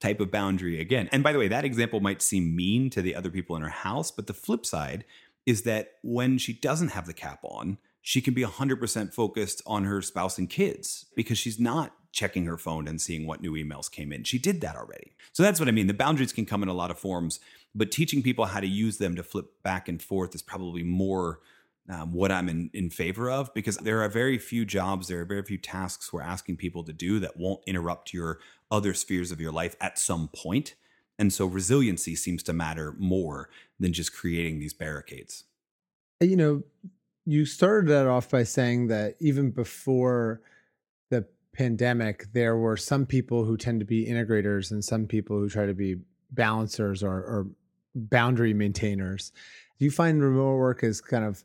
type 0.00 0.20
of 0.20 0.30
boundary 0.30 0.80
again. 0.80 1.08
And 1.10 1.22
by 1.22 1.32
the 1.32 1.38
way, 1.38 1.48
that 1.48 1.64
example 1.64 2.00
might 2.00 2.22
seem 2.22 2.54
mean 2.54 2.90
to 2.90 3.02
the 3.02 3.14
other 3.14 3.30
people 3.30 3.56
in 3.56 3.62
her 3.62 3.68
house, 3.68 4.10
but 4.10 4.26
the 4.26 4.34
flip 4.34 4.64
side 4.64 5.04
is 5.46 5.62
that 5.62 5.94
when 6.02 6.38
she 6.38 6.52
doesn't 6.52 6.90
have 6.90 7.06
the 7.06 7.14
cap 7.14 7.40
on, 7.42 7.78
she 8.00 8.20
can 8.20 8.34
be 8.34 8.44
100% 8.44 9.12
focused 9.12 9.62
on 9.66 9.84
her 9.84 10.00
spouse 10.00 10.38
and 10.38 10.48
kids 10.48 11.06
because 11.16 11.38
she's 11.38 11.58
not 11.58 11.92
checking 12.18 12.46
her 12.46 12.58
phone 12.58 12.88
and 12.88 13.00
seeing 13.00 13.28
what 13.28 13.40
new 13.40 13.52
emails 13.52 13.88
came 13.88 14.12
in. 14.12 14.24
She 14.24 14.40
did 14.40 14.60
that 14.62 14.74
already. 14.74 15.12
So 15.32 15.44
that's 15.44 15.60
what 15.60 15.68
I 15.68 15.72
mean. 15.72 15.86
The 15.86 15.94
boundaries 15.94 16.32
can 16.32 16.46
come 16.46 16.64
in 16.64 16.68
a 16.68 16.74
lot 16.74 16.90
of 16.90 16.98
forms, 16.98 17.38
but 17.76 17.92
teaching 17.92 18.24
people 18.24 18.46
how 18.46 18.58
to 18.58 18.66
use 18.66 18.98
them 18.98 19.14
to 19.14 19.22
flip 19.22 19.62
back 19.62 19.88
and 19.88 20.02
forth 20.02 20.34
is 20.34 20.42
probably 20.42 20.82
more 20.82 21.38
um, 21.88 22.12
what 22.12 22.32
I'm 22.32 22.48
in, 22.48 22.70
in 22.74 22.90
favor 22.90 23.30
of 23.30 23.54
because 23.54 23.76
there 23.76 24.02
are 24.02 24.08
very 24.08 24.36
few 24.36 24.64
jobs, 24.64 25.06
there 25.06 25.20
are 25.20 25.24
very 25.24 25.44
few 25.44 25.58
tasks 25.58 26.12
we're 26.12 26.22
asking 26.22 26.56
people 26.56 26.82
to 26.84 26.92
do 26.92 27.20
that 27.20 27.36
won't 27.36 27.60
interrupt 27.68 28.12
your 28.12 28.40
other 28.68 28.94
spheres 28.94 29.30
of 29.30 29.40
your 29.40 29.52
life 29.52 29.76
at 29.80 29.96
some 29.96 30.28
point. 30.34 30.74
And 31.20 31.32
so 31.32 31.46
resiliency 31.46 32.16
seems 32.16 32.42
to 32.44 32.52
matter 32.52 32.96
more 32.98 33.48
than 33.78 33.92
just 33.92 34.12
creating 34.12 34.58
these 34.58 34.74
barricades. 34.74 35.44
You 36.20 36.36
know, 36.36 36.62
you 37.24 37.44
started 37.44 37.88
that 37.90 38.08
off 38.08 38.28
by 38.28 38.42
saying 38.42 38.88
that 38.88 39.14
even 39.20 39.52
before 39.52 40.40
pandemic, 41.58 42.32
there 42.32 42.56
were 42.56 42.76
some 42.76 43.04
people 43.04 43.44
who 43.44 43.56
tend 43.56 43.80
to 43.80 43.86
be 43.86 44.06
integrators 44.06 44.70
and 44.70 44.84
some 44.84 45.06
people 45.06 45.36
who 45.36 45.48
try 45.48 45.66
to 45.66 45.74
be 45.74 45.96
balancers 46.30 47.02
or, 47.02 47.10
or 47.10 47.46
boundary 47.96 48.54
maintainers. 48.54 49.32
Do 49.78 49.84
you 49.84 49.90
find 49.90 50.22
remote 50.22 50.56
work 50.56 50.84
is 50.84 51.00
kind 51.00 51.24
of 51.24 51.42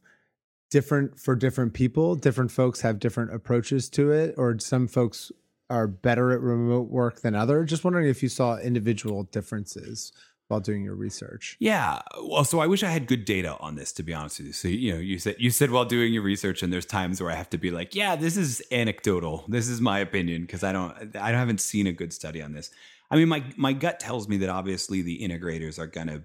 different 0.70 1.20
for 1.20 1.36
different 1.36 1.74
people? 1.74 2.14
Different 2.14 2.52
folks 2.52 2.82
have 2.82 3.00
different 3.00 3.34
approaches 3.34 3.90
to 3.90 4.12
it, 4.12 4.36
or 4.38 4.60
some 4.60 4.88
folks 4.88 5.32
are 5.72 5.88
better 5.88 6.32
at 6.32 6.42
remote 6.42 6.90
work 6.90 7.22
than 7.22 7.34
others? 7.34 7.68
Just 7.68 7.84
wondering 7.84 8.08
if 8.08 8.22
you 8.22 8.30
saw 8.30 8.58
individual 8.58 9.24
differences 9.24 10.12
while 10.48 10.60
doing 10.60 10.84
your 10.84 10.96
research? 10.96 11.58
Yeah. 11.60 12.02
Well, 12.22 12.44
so 12.44 12.60
I 12.60 12.68
wish 12.68 12.84
I 12.84 12.90
had 12.90 13.08
good 13.08 13.26
data 13.26 13.58
on 13.60 13.76
this, 13.76 13.92
to 13.94 14.04
be 14.04 14.14
honest 14.14 14.40
with 14.40 14.48
you. 14.48 14.54
So 14.54 14.68
you 14.68 14.94
know, 14.94 15.00
you 15.00 15.20
said 15.20 15.36
you 15.40 15.50
said 15.50 15.72
while 15.72 15.86
doing 15.86 16.14
your 16.14 16.24
research, 16.24 16.64
and 16.64 16.72
there's 16.72 16.86
times 16.86 17.22
where 17.22 17.32
I 17.32 17.36
have 17.36 17.50
to 17.52 17.58
be 17.58 17.72
like, 17.72 17.96
yeah, 17.96 18.16
this 18.16 18.38
is 18.38 18.62
anecdotal. 18.72 19.46
This 19.48 19.68
is 19.68 19.82
my 19.82 20.00
opinion 20.00 20.42
because 20.42 20.64
I 20.64 20.72
don't, 20.72 21.16
I 21.16 21.32
haven't 21.32 21.62
seen 21.62 21.88
a 21.88 21.92
good 21.92 22.14
study 22.14 22.42
on 22.42 22.54
this. 22.54 22.70
I 23.10 23.16
mean, 23.16 23.30
my 23.30 23.44
my 23.58 23.74
gut 23.74 24.00
tells 24.00 24.28
me 24.28 24.38
that 24.38 24.50
obviously 24.50 25.02
the 25.02 25.20
integrators 25.20 25.80
are 25.80 25.88
going 25.88 26.08
to 26.08 26.24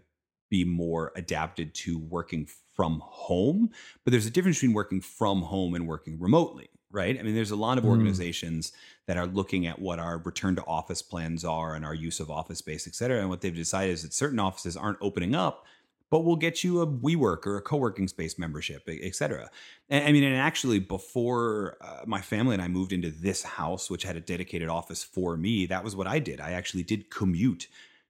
be 0.51 0.65
more 0.65 1.13
adapted 1.15 1.75
to 1.75 1.99
working 1.99 2.49
from 2.75 3.03
home, 3.05 3.71
but 4.05 4.13
there's 4.13 4.27
a 4.27 4.31
difference 4.31 4.59
between 4.59 4.75
working 4.75 5.01
from 5.01 5.43
home 5.43 5.75
and 5.75 5.87
working 5.87 6.19
remotely 6.19 6.71
right? 6.91 7.19
I 7.19 7.23
mean, 7.23 7.35
there's 7.35 7.51
a 7.51 7.57
lot 7.57 7.79
of 7.79 7.85
mm. 7.85 7.89
organizations 7.89 8.71
mm. 8.71 8.75
that 9.07 9.17
are 9.17 9.27
looking 9.27 9.67
at 9.67 9.79
what 9.79 9.99
our 9.99 10.19
return 10.19 10.57
to 10.57 10.65
office 10.65 11.03
plans 11.03 11.45
are 11.45 11.75
and 11.75 11.85
our 11.85 11.95
use 11.95 12.21
of 12.21 12.31
office 12.31 12.59
space, 12.59 12.87
et 12.87 12.95
cetera. 12.95 13.21
And 13.21 13.29
what 13.29 13.41
they've 13.41 13.55
decided 13.55 13.93
is 13.93 14.03
that 14.03 14.15
certain 14.15 14.39
offices 14.39 14.77
aren't 14.77 14.99
opening 15.01 15.35
up, 15.35 15.67
but 16.11 16.21
we'll 16.21 16.37
get 16.37 16.65
you 16.65 16.81
a 16.81 16.87
WeWork 16.87 17.47
or 17.47 17.59
a 17.59 17.63
co-working 17.63 18.09
space 18.09 18.39
membership, 18.39 18.83
et 18.89 19.15
cetera. 19.15 19.51
And 19.91 20.07
I 20.07 20.13
mean, 20.13 20.25
and 20.25 20.37
actually, 20.37 20.79
before 20.79 21.77
uh, 21.81 22.01
my 22.07 22.21
family 22.21 22.55
and 22.55 22.63
I 22.63 22.69
moved 22.69 22.93
into 22.93 23.11
this 23.11 23.43
house, 23.43 23.91
which 23.91 24.05
had 24.05 24.17
a 24.17 24.21
dedicated 24.21 24.69
office 24.69 25.05
for 25.05 25.37
me, 25.37 25.67
that 25.67 25.85
was 25.85 25.95
what 25.95 26.07
I 26.07 26.19
did. 26.19 26.41
I 26.41 26.53
actually 26.53 26.83
did 26.83 27.11
commute 27.11 27.69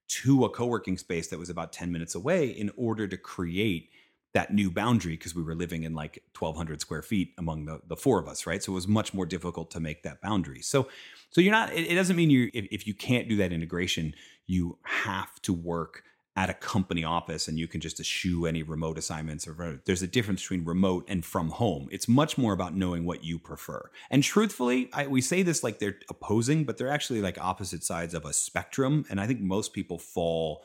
to 0.08 0.44
a 0.44 0.48
co-working 0.48 0.96
space 0.96 1.28
that 1.28 1.38
was 1.38 1.50
about 1.50 1.72
10 1.72 1.92
minutes 1.92 2.14
away 2.14 2.48
in 2.48 2.70
order 2.76 3.06
to 3.08 3.16
create 3.16 3.90
that 4.34 4.52
new 4.52 4.70
boundary 4.70 5.14
because 5.14 5.34
we 5.34 5.42
were 5.42 5.54
living 5.54 5.84
in 5.84 5.94
like 5.94 6.22
1200 6.38 6.80
square 6.80 7.02
feet 7.02 7.32
among 7.38 7.64
the, 7.64 7.80
the 7.86 7.96
four 7.96 8.20
of 8.20 8.28
us 8.28 8.46
right? 8.46 8.62
So 8.62 8.72
it 8.72 8.74
was 8.74 8.88
much 8.88 9.14
more 9.14 9.26
difficult 9.26 9.70
to 9.72 9.80
make 9.80 10.02
that 10.02 10.20
boundary. 10.20 10.62
So 10.62 10.88
so 11.30 11.40
you're 11.40 11.52
not 11.52 11.72
it, 11.72 11.90
it 11.90 11.94
doesn't 11.94 12.16
mean 12.16 12.30
you 12.30 12.50
if, 12.52 12.66
if 12.70 12.86
you 12.86 12.94
can't 12.94 13.28
do 13.28 13.36
that 13.36 13.52
integration 13.52 14.14
you 14.46 14.78
have 14.82 15.40
to 15.42 15.52
work 15.52 16.02
at 16.38 16.48
a 16.48 16.54
company 16.54 17.02
office 17.02 17.48
and 17.48 17.58
you 17.58 17.66
can 17.66 17.80
just 17.80 17.98
eschew 17.98 18.46
any 18.46 18.62
remote 18.62 18.96
assignments 18.96 19.48
or 19.48 19.80
there's 19.86 20.02
a 20.02 20.06
difference 20.06 20.40
between 20.40 20.64
remote 20.64 21.04
and 21.08 21.24
from 21.24 21.48
home. 21.48 21.88
It's 21.90 22.06
much 22.06 22.38
more 22.38 22.52
about 22.52 22.76
knowing 22.76 23.04
what 23.04 23.24
you 23.24 23.40
prefer. 23.40 23.90
And 24.08 24.22
truthfully 24.22 24.88
I, 24.92 25.08
we 25.08 25.20
say 25.20 25.42
this 25.42 25.64
like 25.64 25.80
they're 25.80 25.98
opposing 26.08 26.62
but 26.62 26.78
they're 26.78 26.92
actually 26.92 27.22
like 27.22 27.38
opposite 27.42 27.82
sides 27.82 28.14
of 28.14 28.24
a 28.24 28.32
spectrum. 28.32 29.04
And 29.10 29.20
i 29.20 29.26
think 29.26 29.40
most 29.40 29.72
people 29.72 29.98
fall 29.98 30.64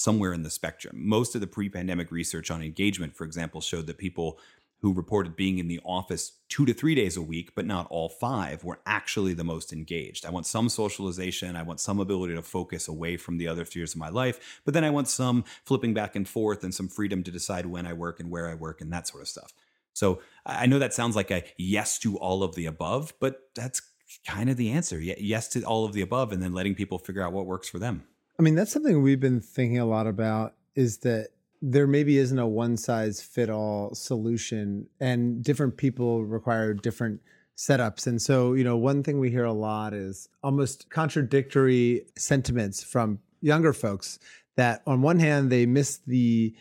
somewhere 0.00 0.32
in 0.32 0.42
the 0.42 0.50
spectrum. 0.50 0.96
Most 0.98 1.34
of 1.34 1.40
the 1.40 1.46
pre 1.46 1.68
pandemic 1.68 2.10
research 2.10 2.50
on 2.50 2.62
engagement, 2.62 3.16
for 3.16 3.24
example, 3.24 3.60
showed 3.60 3.86
that 3.86 3.98
people 3.98 4.38
who 4.80 4.94
reported 4.94 5.36
being 5.36 5.58
in 5.58 5.68
the 5.68 5.80
office 5.84 6.32
two 6.48 6.64
to 6.64 6.72
three 6.72 6.94
days 6.94 7.16
a 7.16 7.22
week, 7.22 7.54
but 7.54 7.66
not 7.66 7.86
all 7.90 8.08
five, 8.08 8.64
were 8.64 8.80
actually 8.86 9.34
the 9.34 9.44
most 9.44 9.72
engaged. 9.72 10.24
I 10.24 10.30
want 10.30 10.46
some 10.46 10.70
socialization. 10.70 11.54
I 11.54 11.62
want 11.62 11.80
some 11.80 12.00
ability 12.00 12.34
to 12.34 12.42
focus 12.42 12.88
away 12.88 13.18
from 13.18 13.36
the 13.36 13.46
other 13.46 13.64
spheres 13.66 13.92
of 13.92 13.98
my 13.98 14.08
life, 14.08 14.60
but 14.64 14.72
then 14.72 14.84
I 14.84 14.90
want 14.90 15.08
some 15.08 15.44
flipping 15.64 15.92
back 15.92 16.16
and 16.16 16.26
forth 16.26 16.64
and 16.64 16.74
some 16.74 16.88
freedom 16.88 17.22
to 17.24 17.30
decide 17.30 17.66
when 17.66 17.86
I 17.86 17.92
work 17.92 18.20
and 18.20 18.30
where 18.30 18.48
I 18.48 18.54
work 18.54 18.80
and 18.80 18.90
that 18.92 19.06
sort 19.06 19.22
of 19.22 19.28
stuff. 19.28 19.52
So 19.92 20.22
I 20.46 20.66
know 20.66 20.78
that 20.78 20.94
sounds 20.94 21.14
like 21.14 21.30
a 21.30 21.44
yes 21.58 21.98
to 21.98 22.16
all 22.16 22.42
of 22.42 22.54
the 22.54 22.64
above, 22.64 23.12
but 23.20 23.50
that's 23.54 23.82
kind 24.26 24.48
of 24.48 24.56
the 24.56 24.70
answer. 24.70 24.98
Yes 24.98 25.48
to 25.48 25.62
all 25.62 25.84
of 25.84 25.92
the 25.92 26.00
above, 26.00 26.32
and 26.32 26.42
then 26.42 26.54
letting 26.54 26.74
people 26.74 26.98
figure 26.98 27.22
out 27.22 27.32
what 27.32 27.46
works 27.46 27.68
for 27.68 27.78
them. 27.78 28.04
I 28.40 28.42
mean, 28.42 28.54
that's 28.54 28.72
something 28.72 29.02
we've 29.02 29.20
been 29.20 29.42
thinking 29.42 29.80
a 29.80 29.84
lot 29.84 30.06
about 30.06 30.54
is 30.74 30.96
that 31.00 31.28
there 31.60 31.86
maybe 31.86 32.16
isn't 32.16 32.38
a 32.38 32.46
one 32.46 32.78
size 32.78 33.20
fit 33.20 33.50
all 33.50 33.94
solution 33.94 34.86
and 34.98 35.44
different 35.44 35.76
people 35.76 36.24
require 36.24 36.72
different 36.72 37.20
setups. 37.54 38.06
And 38.06 38.22
so, 38.22 38.54
you 38.54 38.64
know, 38.64 38.78
one 38.78 39.02
thing 39.02 39.20
we 39.20 39.28
hear 39.30 39.44
a 39.44 39.52
lot 39.52 39.92
is 39.92 40.30
almost 40.42 40.88
contradictory 40.88 42.06
sentiments 42.16 42.82
from 42.82 43.18
younger 43.42 43.74
folks 43.74 44.18
that 44.56 44.80
on 44.86 45.02
one 45.02 45.18
hand 45.18 45.52
they 45.52 45.66
miss 45.66 45.98
the 46.06 46.54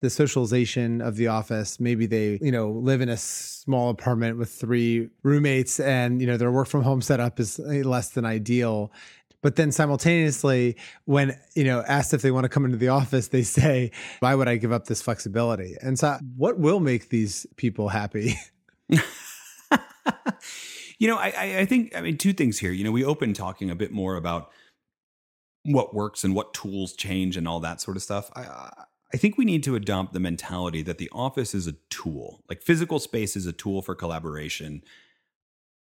the 0.00 0.08
socialization 0.08 1.00
of 1.00 1.16
the 1.16 1.26
office 1.26 1.80
maybe 1.80 2.06
they 2.06 2.38
you 2.40 2.52
know 2.52 2.70
live 2.70 3.00
in 3.00 3.08
a 3.08 3.16
small 3.16 3.90
apartment 3.90 4.38
with 4.38 4.48
three 4.48 5.08
roommates 5.24 5.80
and 5.80 6.20
you 6.20 6.26
know 6.26 6.36
their 6.36 6.52
work 6.52 6.68
from 6.68 6.82
home 6.82 7.02
setup 7.02 7.40
is 7.40 7.58
eh, 7.58 7.82
less 7.84 8.10
than 8.10 8.24
ideal 8.24 8.92
but 9.42 9.56
then 9.56 9.70
simultaneously 9.72 10.76
when 11.04 11.38
you 11.54 11.64
know 11.64 11.82
asked 11.86 12.14
if 12.14 12.22
they 12.22 12.30
want 12.30 12.44
to 12.44 12.48
come 12.48 12.64
into 12.64 12.76
the 12.76 12.88
office 12.88 13.28
they 13.28 13.42
say 13.42 13.90
why 14.20 14.34
would 14.34 14.48
i 14.48 14.56
give 14.56 14.72
up 14.72 14.86
this 14.86 15.02
flexibility? 15.02 15.76
And 15.80 15.98
so 15.98 16.18
what 16.36 16.58
will 16.58 16.80
make 16.80 17.08
these 17.08 17.46
people 17.56 17.88
happy? 17.88 18.34
You 20.98 21.06
know 21.06 21.16
I, 21.16 21.58
I 21.60 21.64
think 21.64 21.94
i 21.96 22.00
mean 22.00 22.18
two 22.18 22.32
things 22.32 22.58
here. 22.58 22.72
You 22.72 22.84
know 22.84 22.90
we 22.90 23.04
open 23.04 23.32
talking 23.32 23.70
a 23.70 23.76
bit 23.76 23.92
more 23.92 24.16
about 24.16 24.50
what 25.64 25.94
works 25.94 26.24
and 26.24 26.34
what 26.34 26.52
tools 26.54 26.92
change 26.92 27.36
and 27.36 27.46
all 27.46 27.60
that 27.60 27.80
sort 27.80 27.96
of 27.96 28.02
stuff. 28.02 28.30
I 28.34 28.70
I 29.12 29.16
think 29.16 29.38
we 29.38 29.44
need 29.44 29.62
to 29.64 29.74
adopt 29.74 30.12
the 30.12 30.20
mentality 30.20 30.82
that 30.82 30.98
the 30.98 31.08
office 31.12 31.54
is 31.54 31.66
a 31.66 31.74
tool. 31.88 32.42
Like 32.48 32.62
physical 32.62 32.98
space 32.98 33.36
is 33.36 33.46
a 33.46 33.52
tool 33.52 33.80
for 33.80 33.94
collaboration 33.94 34.82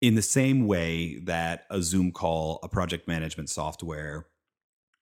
in 0.03 0.17
the 0.17 0.23
same 0.23 0.67
way 0.67 1.17
that 1.21 1.65
a 1.71 1.81
Zoom 1.81 2.11
call, 2.11 2.59
a 2.63 2.69
project 2.69 3.07
management 3.07 3.49
software, 3.49 4.27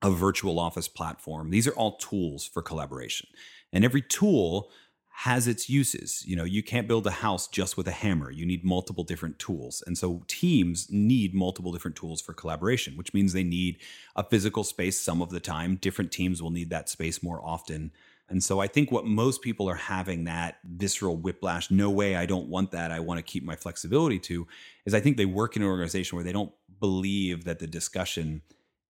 a 0.03 0.11
virtual 0.11 0.61
office 0.61 0.89
platform, 0.89 1.51
these 1.51 1.67
are 1.67 1.73
all 1.73 1.97
tools 1.97 2.47
for 2.47 2.63
collaboration. 2.63 3.29
And 3.73 3.83
every 3.83 4.03
tool 4.03 4.71
has 5.09 5.49
its 5.49 5.71
uses. 5.71 6.23
You 6.27 6.37
know, 6.37 6.45
you 6.45 6.63
can't 6.63 6.87
build 6.87 7.07
a 7.07 7.11
house 7.11 7.49
just 7.49 7.79
with 7.79 7.89
a 7.89 7.93
hammer. 7.93 8.31
You 8.31 8.45
need 8.45 8.63
multiple 8.63 9.05
different 9.05 9.39
tools. 9.39 9.83
And 9.87 9.97
so 9.97 10.23
teams 10.29 10.87
need 10.91 11.35
multiple 11.35 11.73
different 11.73 11.97
tools 11.97 12.21
for 12.21 12.35
collaboration, 12.35 12.97
which 12.97 13.15
means 13.15 13.33
they 13.33 13.43
need 13.43 13.79
a 14.17 14.23
physical 14.23 14.65
space 14.65 15.01
some 15.01 15.23
of 15.23 15.31
the 15.31 15.41
time. 15.41 15.77
Different 15.77 16.13
teams 16.13 16.43
will 16.43 16.51
need 16.51 16.71
that 16.71 16.91
space 16.91 17.23
more 17.23 17.41
often 17.43 17.91
and 18.31 18.43
so 18.43 18.61
I 18.61 18.69
think 18.69 18.93
what 18.93 19.05
most 19.05 19.43
people 19.43 19.69
are 19.69 19.75
having 19.75 20.25
that 20.25 20.59
visceral 20.65 21.17
whiplash, 21.17 21.71
no 21.71 21.91
way, 21.91 22.15
I 22.15 22.27
don't 22.27 22.49
want 22.49 22.71
that. 22.71 22.93
I 22.93 23.01
want 23.01 23.19
to 23.19 23.23
keep 23.23 23.45
my 23.45 23.57
flexibility 23.57 24.21
to, 24.21 24.47
is 24.87 24.95
I 24.95 25.01
think 25.01 25.17
they 25.17 25.27
work 25.27 25.57
in 25.57 25.63
an 25.63 25.69
organization 25.69 26.17
where 26.17 26.25
they 26.25 26.33
don't 26.33 26.53
believe 26.79 27.45
that 27.45 27.59
the 27.59 27.67
discussion 27.67 28.43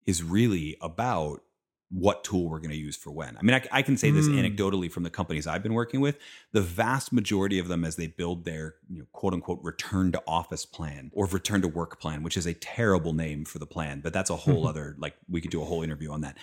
is 0.07 0.22
really 0.22 0.76
about 0.81 1.42
what 1.90 2.22
tool 2.22 2.48
we're 2.48 2.61
going 2.61 2.70
to 2.70 2.76
use 2.76 2.96
for 2.96 3.11
when. 3.11 3.37
I 3.37 3.42
mean, 3.42 3.55
I, 3.55 3.79
I 3.79 3.83
can 3.83 3.96
say 3.96 4.12
this 4.12 4.29
mm. 4.29 4.38
anecdotally 4.38 4.90
from 4.92 5.03
the 5.03 5.11
companies 5.11 5.48
I've 5.48 5.62
been 5.62 5.74
working 5.74 6.00
with. 6.00 6.18
The 6.53 6.61
vast 6.61 7.12
majority 7.12 7.59
of 7.59 7.66
them, 7.66 7.85
as 7.85 7.96
they 7.96 8.07
build 8.07 8.44
their 8.44 8.76
you 8.88 9.00
know, 9.00 9.07
quote 9.12 9.35
unquote 9.35 9.59
return 9.62 10.12
to 10.12 10.22
office 10.26 10.64
plan 10.64 11.11
or 11.12 11.26
return 11.26 11.62
to 11.62 11.68
work 11.68 12.00
plan, 12.00 12.22
which 12.22 12.37
is 12.37 12.46
a 12.46 12.55
terrible 12.55 13.12
name 13.12 13.44
for 13.44 13.59
the 13.59 13.66
plan, 13.66 14.00
but 14.00 14.12
that's 14.12 14.31
a 14.31 14.37
whole 14.37 14.68
other, 14.68 14.94
like, 14.98 15.16
we 15.29 15.40
could 15.40 15.50
do 15.50 15.62
a 15.62 15.64
whole 15.64 15.83
interview 15.83 16.12
on 16.12 16.20
that 16.20 16.37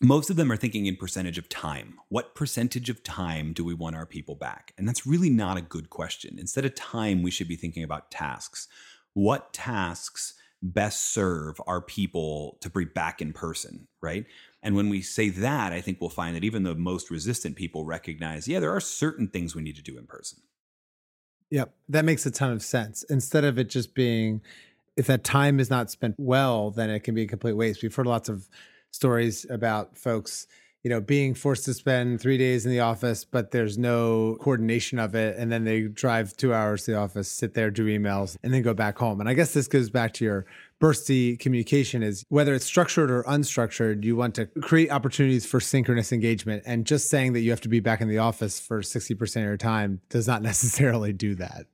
most 0.00 0.30
of 0.30 0.36
them 0.36 0.52
are 0.52 0.56
thinking 0.56 0.86
in 0.86 0.96
percentage 0.96 1.38
of 1.38 1.48
time. 1.48 1.98
What 2.08 2.34
percentage 2.34 2.88
of 2.88 3.02
time 3.02 3.52
do 3.52 3.64
we 3.64 3.74
want 3.74 3.96
our 3.96 4.06
people 4.06 4.36
back? 4.36 4.72
And 4.78 4.86
that's 4.86 5.06
really 5.06 5.30
not 5.30 5.56
a 5.56 5.62
good 5.62 5.90
question. 5.90 6.38
Instead 6.38 6.64
of 6.64 6.74
time, 6.74 7.22
we 7.22 7.30
should 7.30 7.48
be 7.48 7.56
thinking 7.56 7.82
about 7.82 8.10
tasks. 8.10 8.68
What 9.14 9.52
tasks 9.52 10.34
best 10.62 11.12
serve 11.12 11.60
our 11.66 11.80
people 11.80 12.58
to 12.60 12.70
be 12.70 12.84
back 12.84 13.20
in 13.20 13.32
person, 13.32 13.88
right? 14.00 14.24
And 14.62 14.76
when 14.76 14.88
we 14.88 15.02
say 15.02 15.30
that, 15.30 15.72
I 15.72 15.80
think 15.80 16.00
we'll 16.00 16.10
find 16.10 16.34
that 16.36 16.44
even 16.44 16.62
the 16.62 16.74
most 16.74 17.10
resistant 17.10 17.56
people 17.56 17.84
recognize, 17.84 18.46
yeah, 18.48 18.60
there 18.60 18.74
are 18.74 18.80
certain 18.80 19.28
things 19.28 19.54
we 19.54 19.62
need 19.62 19.76
to 19.76 19.82
do 19.82 19.98
in 19.98 20.06
person. 20.06 20.40
Yep, 21.50 21.74
that 21.88 22.04
makes 22.04 22.26
a 22.26 22.30
ton 22.30 22.52
of 22.52 22.62
sense. 22.62 23.04
Instead 23.04 23.44
of 23.44 23.58
it 23.58 23.68
just 23.68 23.94
being, 23.94 24.42
if 24.96 25.06
that 25.06 25.24
time 25.24 25.60
is 25.60 25.70
not 25.70 25.90
spent 25.90 26.14
well, 26.18 26.70
then 26.70 26.90
it 26.90 27.00
can 27.00 27.14
be 27.14 27.22
a 27.22 27.28
complete 27.28 27.54
waste. 27.54 27.82
We've 27.82 27.94
heard 27.94 28.06
lots 28.06 28.28
of 28.28 28.48
stories 28.90 29.46
about 29.50 29.96
folks 29.96 30.46
you 30.84 30.90
know 30.90 31.00
being 31.00 31.34
forced 31.34 31.64
to 31.64 31.74
spend 31.74 32.20
three 32.20 32.38
days 32.38 32.64
in 32.64 32.70
the 32.70 32.80
office 32.80 33.24
but 33.24 33.50
there's 33.50 33.76
no 33.76 34.36
coordination 34.40 34.98
of 34.98 35.14
it 35.14 35.36
and 35.36 35.50
then 35.50 35.64
they 35.64 35.82
drive 35.82 36.36
two 36.36 36.54
hours 36.54 36.84
to 36.84 36.92
the 36.92 36.96
office 36.96 37.30
sit 37.30 37.54
there 37.54 37.70
do 37.70 37.86
emails 37.86 38.36
and 38.42 38.54
then 38.54 38.62
go 38.62 38.74
back 38.74 38.96
home. 38.98 39.20
And 39.20 39.28
i 39.28 39.34
guess 39.34 39.52
this 39.52 39.68
goes 39.68 39.90
back 39.90 40.14
to 40.14 40.24
your 40.24 40.46
bursty 40.80 41.38
communication 41.38 42.02
is 42.02 42.24
whether 42.28 42.54
it's 42.54 42.64
structured 42.64 43.10
or 43.10 43.24
unstructured 43.24 44.04
you 44.04 44.14
want 44.14 44.34
to 44.36 44.46
create 44.46 44.90
opportunities 44.90 45.44
for 45.44 45.60
synchronous 45.60 46.12
engagement 46.12 46.62
and 46.64 46.86
just 46.86 47.10
saying 47.10 47.32
that 47.32 47.40
you 47.40 47.50
have 47.50 47.60
to 47.62 47.68
be 47.68 47.80
back 47.80 48.00
in 48.00 48.08
the 48.08 48.18
office 48.18 48.60
for 48.60 48.80
60% 48.80 49.36
of 49.36 49.42
your 49.42 49.56
time 49.56 50.00
does 50.08 50.28
not 50.28 50.42
necessarily 50.50 51.12
do 51.12 51.34
that. 51.34 51.66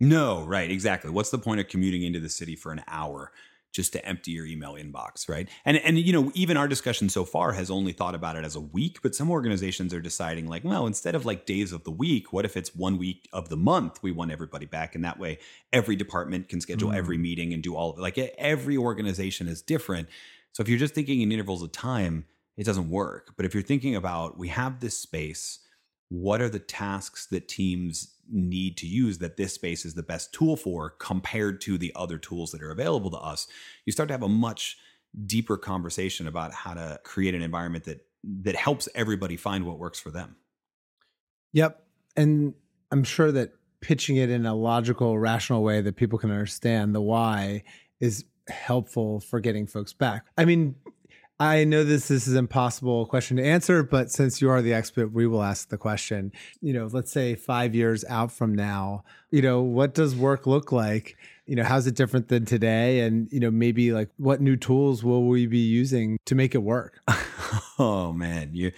No 0.00 0.44
right 0.44 0.70
exactly. 0.70 1.10
What's 1.10 1.30
the 1.30 1.38
point 1.38 1.60
of 1.60 1.68
commuting 1.68 2.02
into 2.02 2.20
the 2.20 2.28
city 2.28 2.56
for 2.56 2.72
an 2.72 2.82
hour 2.88 3.32
just 3.72 3.92
to 3.92 4.04
empty 4.04 4.32
your 4.32 4.46
email 4.46 4.74
inbox, 4.74 5.28
right? 5.28 5.48
And 5.64 5.76
and 5.78 5.98
you 5.98 6.12
know, 6.12 6.32
even 6.34 6.56
our 6.56 6.68
discussion 6.68 7.08
so 7.08 7.24
far 7.24 7.52
has 7.52 7.70
only 7.70 7.92
thought 7.92 8.14
about 8.14 8.36
it 8.36 8.44
as 8.44 8.56
a 8.56 8.60
week, 8.60 9.00
but 9.02 9.14
some 9.14 9.30
organizations 9.30 9.92
are 9.92 10.00
deciding 10.00 10.48
like, 10.48 10.64
well, 10.64 10.86
instead 10.86 11.14
of 11.14 11.26
like 11.26 11.46
days 11.46 11.72
of 11.72 11.84
the 11.84 11.90
week, 11.90 12.32
what 12.32 12.44
if 12.44 12.56
it's 12.56 12.74
one 12.74 12.98
week 12.98 13.28
of 13.32 13.48
the 13.48 13.56
month 13.56 14.02
we 14.02 14.12
want 14.12 14.30
everybody 14.30 14.66
back 14.66 14.94
and 14.94 15.04
that 15.04 15.18
way 15.18 15.38
every 15.72 15.96
department 15.96 16.48
can 16.48 16.60
schedule 16.60 16.90
mm. 16.90 16.96
every 16.96 17.18
meeting 17.18 17.52
and 17.52 17.62
do 17.62 17.76
all 17.76 17.90
of 17.90 17.98
it. 17.98 18.02
Like 18.02 18.18
every 18.38 18.76
organization 18.76 19.48
is 19.48 19.62
different. 19.62 20.08
So 20.52 20.62
if 20.62 20.68
you're 20.68 20.78
just 20.78 20.94
thinking 20.94 21.20
in 21.20 21.30
intervals 21.30 21.62
of 21.62 21.72
time, 21.72 22.24
it 22.56 22.64
doesn't 22.64 22.90
work. 22.90 23.34
But 23.36 23.46
if 23.46 23.54
you're 23.54 23.62
thinking 23.62 23.94
about 23.94 24.38
we 24.38 24.48
have 24.48 24.80
this 24.80 24.98
space, 24.98 25.60
what 26.08 26.40
are 26.40 26.48
the 26.48 26.58
tasks 26.58 27.26
that 27.26 27.48
teams 27.48 28.14
need 28.30 28.76
to 28.76 28.86
use 28.86 29.18
that 29.18 29.36
this 29.36 29.54
space 29.54 29.84
is 29.84 29.94
the 29.94 30.02
best 30.02 30.32
tool 30.32 30.56
for 30.56 30.90
compared 30.98 31.60
to 31.60 31.78
the 31.78 31.92
other 31.96 32.18
tools 32.18 32.50
that 32.50 32.62
are 32.62 32.70
available 32.70 33.10
to 33.10 33.18
us 33.18 33.46
you 33.84 33.92
start 33.92 34.08
to 34.08 34.14
have 34.14 34.22
a 34.22 34.28
much 34.28 34.76
deeper 35.26 35.56
conversation 35.56 36.26
about 36.26 36.52
how 36.52 36.74
to 36.74 37.00
create 37.04 37.34
an 37.34 37.42
environment 37.42 37.84
that 37.84 38.00
that 38.42 38.56
helps 38.56 38.88
everybody 38.94 39.36
find 39.36 39.64
what 39.64 39.78
works 39.78 40.00
for 40.00 40.10
them. 40.10 40.36
Yep. 41.52 41.82
And 42.16 42.54
i'm 42.90 43.04
sure 43.04 43.30
that 43.32 43.52
pitching 43.80 44.16
it 44.16 44.28
in 44.28 44.44
a 44.44 44.54
logical 44.54 45.18
rational 45.18 45.62
way 45.62 45.80
that 45.80 45.96
people 45.96 46.18
can 46.18 46.30
understand 46.30 46.94
the 46.94 47.00
why 47.00 47.62
is 48.00 48.24
helpful 48.48 49.20
for 49.20 49.40
getting 49.40 49.66
folks 49.66 49.92
back. 49.92 50.26
I 50.36 50.44
mean 50.44 50.74
I 51.40 51.62
know 51.62 51.84
this, 51.84 52.08
this 52.08 52.26
is 52.26 52.34
impossible 52.34 53.06
question 53.06 53.36
to 53.36 53.44
answer, 53.44 53.84
but 53.84 54.10
since 54.10 54.40
you 54.40 54.50
are 54.50 54.60
the 54.60 54.74
expert, 54.74 55.12
we 55.12 55.26
will 55.28 55.42
ask 55.42 55.68
the 55.68 55.78
question. 55.78 56.32
You 56.60 56.72
know, 56.72 56.88
let's 56.90 57.12
say 57.12 57.36
five 57.36 57.76
years 57.76 58.04
out 58.08 58.32
from 58.32 58.56
now, 58.56 59.04
you 59.30 59.40
know, 59.40 59.62
what 59.62 59.94
does 59.94 60.16
work 60.16 60.48
look 60.48 60.72
like? 60.72 61.16
You 61.46 61.54
know, 61.54 61.62
how's 61.62 61.86
it 61.86 61.94
different 61.94 62.26
than 62.26 62.44
today? 62.44 63.00
And, 63.00 63.28
you 63.32 63.38
know, 63.38 63.52
maybe 63.52 63.92
like 63.92 64.10
what 64.16 64.40
new 64.40 64.56
tools 64.56 65.04
will 65.04 65.26
we 65.26 65.46
be 65.46 65.58
using 65.58 66.18
to 66.26 66.34
make 66.34 66.56
it 66.56 66.62
work? 66.62 67.00
oh 67.78 68.12
man, 68.12 68.50
you 68.52 68.72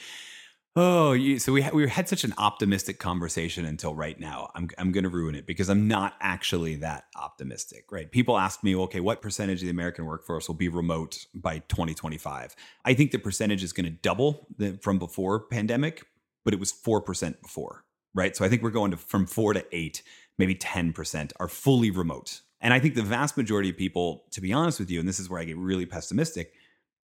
Oh, 0.76 1.12
you, 1.12 1.40
so 1.40 1.52
we 1.52 1.62
ha- 1.62 1.72
we 1.74 1.88
had 1.88 2.08
such 2.08 2.22
an 2.22 2.32
optimistic 2.38 3.00
conversation 3.00 3.64
until 3.64 3.92
right 3.92 4.18
now. 4.20 4.50
I'm 4.54 4.68
I'm 4.78 4.92
going 4.92 5.02
to 5.02 5.10
ruin 5.10 5.34
it 5.34 5.44
because 5.44 5.68
I'm 5.68 5.88
not 5.88 6.14
actually 6.20 6.76
that 6.76 7.06
optimistic, 7.16 7.90
right? 7.90 8.10
People 8.10 8.38
ask 8.38 8.62
me, 8.62 8.76
okay, 8.76 9.00
what 9.00 9.20
percentage 9.20 9.58
of 9.62 9.64
the 9.64 9.70
American 9.70 10.06
workforce 10.06 10.46
will 10.46 10.54
be 10.54 10.68
remote 10.68 11.26
by 11.34 11.58
2025? 11.58 12.54
I 12.84 12.94
think 12.94 13.10
the 13.10 13.18
percentage 13.18 13.64
is 13.64 13.72
going 13.72 13.86
to 13.86 13.90
double 13.90 14.46
the, 14.58 14.78
from 14.80 15.00
before 15.00 15.40
pandemic, 15.40 16.06
but 16.44 16.54
it 16.54 16.60
was 16.60 16.70
four 16.70 17.00
percent 17.00 17.42
before, 17.42 17.84
right? 18.14 18.36
So 18.36 18.44
I 18.44 18.48
think 18.48 18.62
we're 18.62 18.70
going 18.70 18.92
to 18.92 18.96
from 18.96 19.26
four 19.26 19.52
to 19.52 19.64
eight, 19.72 20.02
maybe 20.38 20.54
10 20.54 20.92
percent 20.92 21.32
are 21.40 21.48
fully 21.48 21.90
remote, 21.90 22.42
and 22.60 22.72
I 22.72 22.78
think 22.78 22.94
the 22.94 23.02
vast 23.02 23.36
majority 23.36 23.70
of 23.70 23.76
people, 23.76 24.24
to 24.30 24.40
be 24.40 24.52
honest 24.52 24.78
with 24.78 24.88
you, 24.88 25.00
and 25.00 25.08
this 25.08 25.18
is 25.18 25.28
where 25.28 25.40
I 25.40 25.44
get 25.44 25.56
really 25.56 25.84
pessimistic 25.84 26.52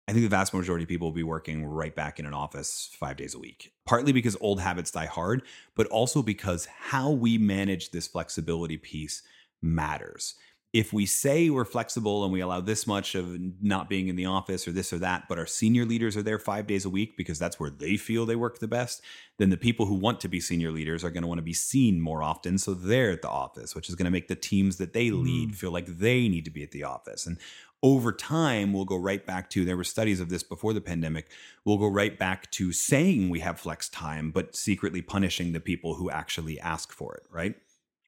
I 0.09 0.12
think 0.12 0.23
the 0.23 0.29
vast 0.29 0.55
majority 0.55 0.85
of 0.85 0.88
people 0.88 1.09
will 1.09 1.14
be 1.14 1.25
working 1.25 1.66
right 1.66 1.95
back 1.95 2.21
in 2.21 2.27
an 2.27 2.35
office 2.35 2.90
five 2.99 3.16
days 3.16 3.35
a 3.35 3.40
week, 3.40 3.73
partly 3.87 4.12
because 4.12 4.37
old 4.40 4.61
habits 4.61 4.92
die 4.92 5.07
hard, 5.07 5.42
but 5.75 5.88
also 5.88 6.23
because 6.23 6.66
how 6.66 7.11
we 7.11 7.38
manage 7.38 7.90
this 7.90 8.07
flexibility 8.07 8.77
piece 8.77 9.23
matters. 9.61 10.37
If 10.73 10.92
we 10.92 11.07
say 11.07 11.49
we're 11.49 11.64
flexible 11.64 12.23
and 12.23 12.33
we 12.33 12.40
allow 12.40 12.61
this 12.61 12.87
much 12.87 13.14
of 13.14 13.37
not 13.62 13.88
being 13.88 14.09
in 14.09 14.16
the 14.16 14.27
office 14.27 14.69
or 14.69 14.73
this 14.73 14.92
or 14.92 14.99
that, 14.99 15.25
but 15.27 15.38
our 15.38 15.47
senior 15.47 15.87
leaders 15.87 16.16
are 16.19 16.23
there 16.23 16.38
five 16.38 16.66
days 16.66 16.85
a 16.85 16.90
week 16.90 17.16
because 17.16 17.38
that's 17.38 17.59
where 17.59 17.71
they 17.71 17.97
feel 17.97 18.27
they 18.27 18.37
work 18.37 18.59
the 18.59 18.69
best, 18.69 19.01
then 19.38 19.49
the 19.49 19.57
people 19.57 19.87
who 19.87 19.95
want 19.95 20.21
to 20.21 20.29
be 20.29 20.38
senior 20.38 20.71
leaders 20.71 21.03
are 21.03 21.11
going 21.11 21.23
to 21.23 21.29
want 21.29 21.38
to 21.38 21.42
be 21.42 21.55
seen 21.55 22.01
more 22.01 22.23
often. 22.23 22.59
So 22.59 22.75
they're 22.75 23.12
at 23.12 23.23
the 23.23 23.29
office, 23.31 23.75
which 23.75 23.88
is 23.88 23.95
going 23.95 24.05
to 24.05 24.11
make 24.11 24.29
the 24.29 24.37
teams 24.37 24.77
that 24.77 24.92
they 24.92 25.11
lead 25.11 25.53
mm. 25.53 25.55
feel 25.55 25.71
like 25.71 25.87
they 25.87 26.29
need 26.29 26.45
to 26.45 26.51
be 26.51 26.62
at 26.62 26.73
the 26.73 26.85
office. 26.85 27.27
And 27.27 27.38
over 27.83 28.12
time, 28.12 28.73
we'll 28.73 28.85
go 28.85 28.97
right 28.97 29.25
back 29.25 29.51
to 29.51 29.65
there 29.65 29.77
were 29.77 29.85
studies 29.85 30.21
of 30.21 30.29
this 30.29 30.43
before 30.43 30.73
the 30.73 30.81
pandemic. 30.81 31.31
We'll 31.65 31.79
go 31.79 31.89
right 31.89 32.19
back 32.19 32.51
to 32.53 32.73
saying 32.73 33.29
we 33.29 33.41
have 33.41 33.61
flex 33.61 33.89
time, 33.89 34.31
but 34.31 34.57
secretly 34.57 35.03
punishing 35.03 35.53
the 35.53 35.61
people 35.61 35.95
who 35.95 36.11
actually 36.11 36.59
ask 36.59 36.93
for 36.93 37.15
it, 37.15 37.25
right? 37.31 37.55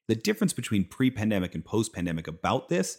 The 0.08 0.14
difference 0.14 0.52
between 0.52 0.84
pre 0.84 1.10
pandemic 1.10 1.54
and 1.54 1.64
post 1.64 1.92
pandemic 1.92 2.26
about 2.26 2.68
this 2.68 2.98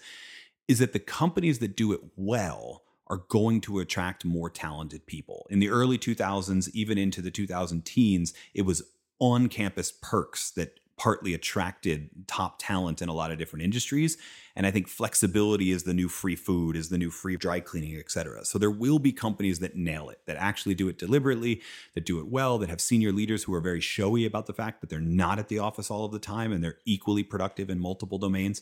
is 0.67 0.79
that 0.79 0.93
the 0.93 0.99
companies 0.99 1.60
that 1.60 1.75
do 1.75 1.91
it 1.91 2.01
well 2.15 2.84
are 3.08 3.23
going 3.29 3.60
to 3.62 3.79
attract 3.79 4.23
more 4.23 4.51
talented 4.51 5.08
people. 5.08 5.47
In 5.49 5.60
the 5.60 5.69
early 5.69 5.97
2000s, 5.97 6.69
even 6.73 6.99
into 6.99 7.23
the 7.23 7.32
2000 7.32 7.84
teens, 7.84 8.34
it 8.53 8.62
was 8.62 8.84
on 9.19 9.49
campus 9.49 9.91
perks 9.91 10.51
that 10.51 10.79
partly 10.99 11.33
attracted 11.33 12.09
top 12.27 12.59
talent 12.59 13.01
in 13.01 13.09
a 13.09 13.13
lot 13.13 13.31
of 13.31 13.39
different 13.39 13.63
industries. 13.63 14.17
And 14.55 14.67
i 14.67 14.71
think 14.71 14.88
flexibility 14.88 15.71
is 15.71 15.83
the 15.83 15.93
new 15.93 16.09
free 16.09 16.35
food 16.35 16.75
is 16.75 16.89
the 16.89 16.97
new 16.97 17.09
free 17.09 17.38
dry 17.38 17.62
cleaning 17.62 17.95
et 17.97 18.12
cetera. 18.12 18.45
So 18.45 18.59
there 18.59 18.69
will 18.69 18.99
be 18.99 19.12
companies 19.13 19.59
that 19.59 19.75
nail 19.75 20.09
it 20.09 20.19
that 20.27 20.35
actually 20.35 20.75
do 20.75 20.89
it 20.89 20.99
deliberately 20.99 21.62
that 21.95 22.05
do 22.05 22.19
it 22.19 22.27
well 22.27 22.57
that 22.59 22.69
have 22.69 22.81
senior 22.81 23.12
leaders 23.12 23.45
who 23.45 23.53
are 23.53 23.62
very 23.62 23.81
showy 23.81 24.25
about 24.25 24.45
the 24.45 24.53
fact 24.53 24.81
that 24.81 24.89
they're 24.89 24.99
not 24.99 25.39
at 25.39 25.47
the 25.47 25.59
office 25.59 25.89
all 25.89 26.05
of 26.05 26.12
the 26.12 26.19
time 26.19 26.51
and 26.51 26.63
they're 26.63 26.79
equally 26.85 27.23
productive 27.23 27.69
in 27.69 27.79
multiple 27.79 28.17
domains. 28.17 28.62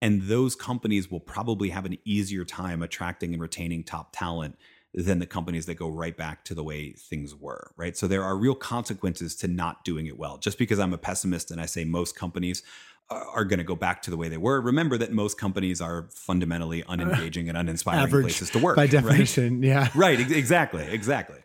And 0.00 0.22
those 0.22 0.54
companies 0.54 1.10
will 1.10 1.20
probably 1.20 1.70
have 1.70 1.84
an 1.84 1.98
easier 2.04 2.44
time 2.44 2.82
attracting 2.82 3.32
and 3.32 3.42
retaining 3.42 3.84
top 3.84 4.10
talent 4.12 4.56
than 4.94 5.18
the 5.18 5.26
companies 5.26 5.66
that 5.66 5.74
go 5.74 5.88
right 5.88 6.16
back 6.16 6.44
to 6.44 6.54
the 6.54 6.64
way 6.64 6.92
things 6.92 7.34
were, 7.34 7.72
right? 7.76 7.96
So 7.96 8.06
there 8.06 8.24
are 8.24 8.36
real 8.36 8.54
consequences 8.54 9.36
to 9.36 9.48
not 9.48 9.84
doing 9.84 10.06
it 10.06 10.18
well. 10.18 10.38
Just 10.38 10.58
because 10.58 10.78
I'm 10.78 10.94
a 10.94 10.98
pessimist 10.98 11.50
and 11.50 11.60
I 11.60 11.66
say 11.66 11.84
most 11.84 12.16
companies 12.16 12.62
are 13.10 13.44
going 13.44 13.58
to 13.58 13.64
go 13.64 13.76
back 13.76 14.02
to 14.02 14.10
the 14.10 14.16
way 14.16 14.28
they 14.28 14.36
were. 14.36 14.60
Remember 14.60 14.98
that 14.98 15.12
most 15.12 15.38
companies 15.38 15.80
are 15.80 16.08
fundamentally 16.10 16.82
unengaging 16.88 17.48
and 17.48 17.56
uninspiring 17.56 18.00
Average 18.00 18.24
places 18.24 18.50
to 18.50 18.58
work. 18.58 18.76
By 18.76 18.86
definition, 18.86 19.60
right? 19.60 19.68
yeah. 19.68 19.88
Right, 19.94 20.20
exactly, 20.20 20.84
exactly. 20.84 21.38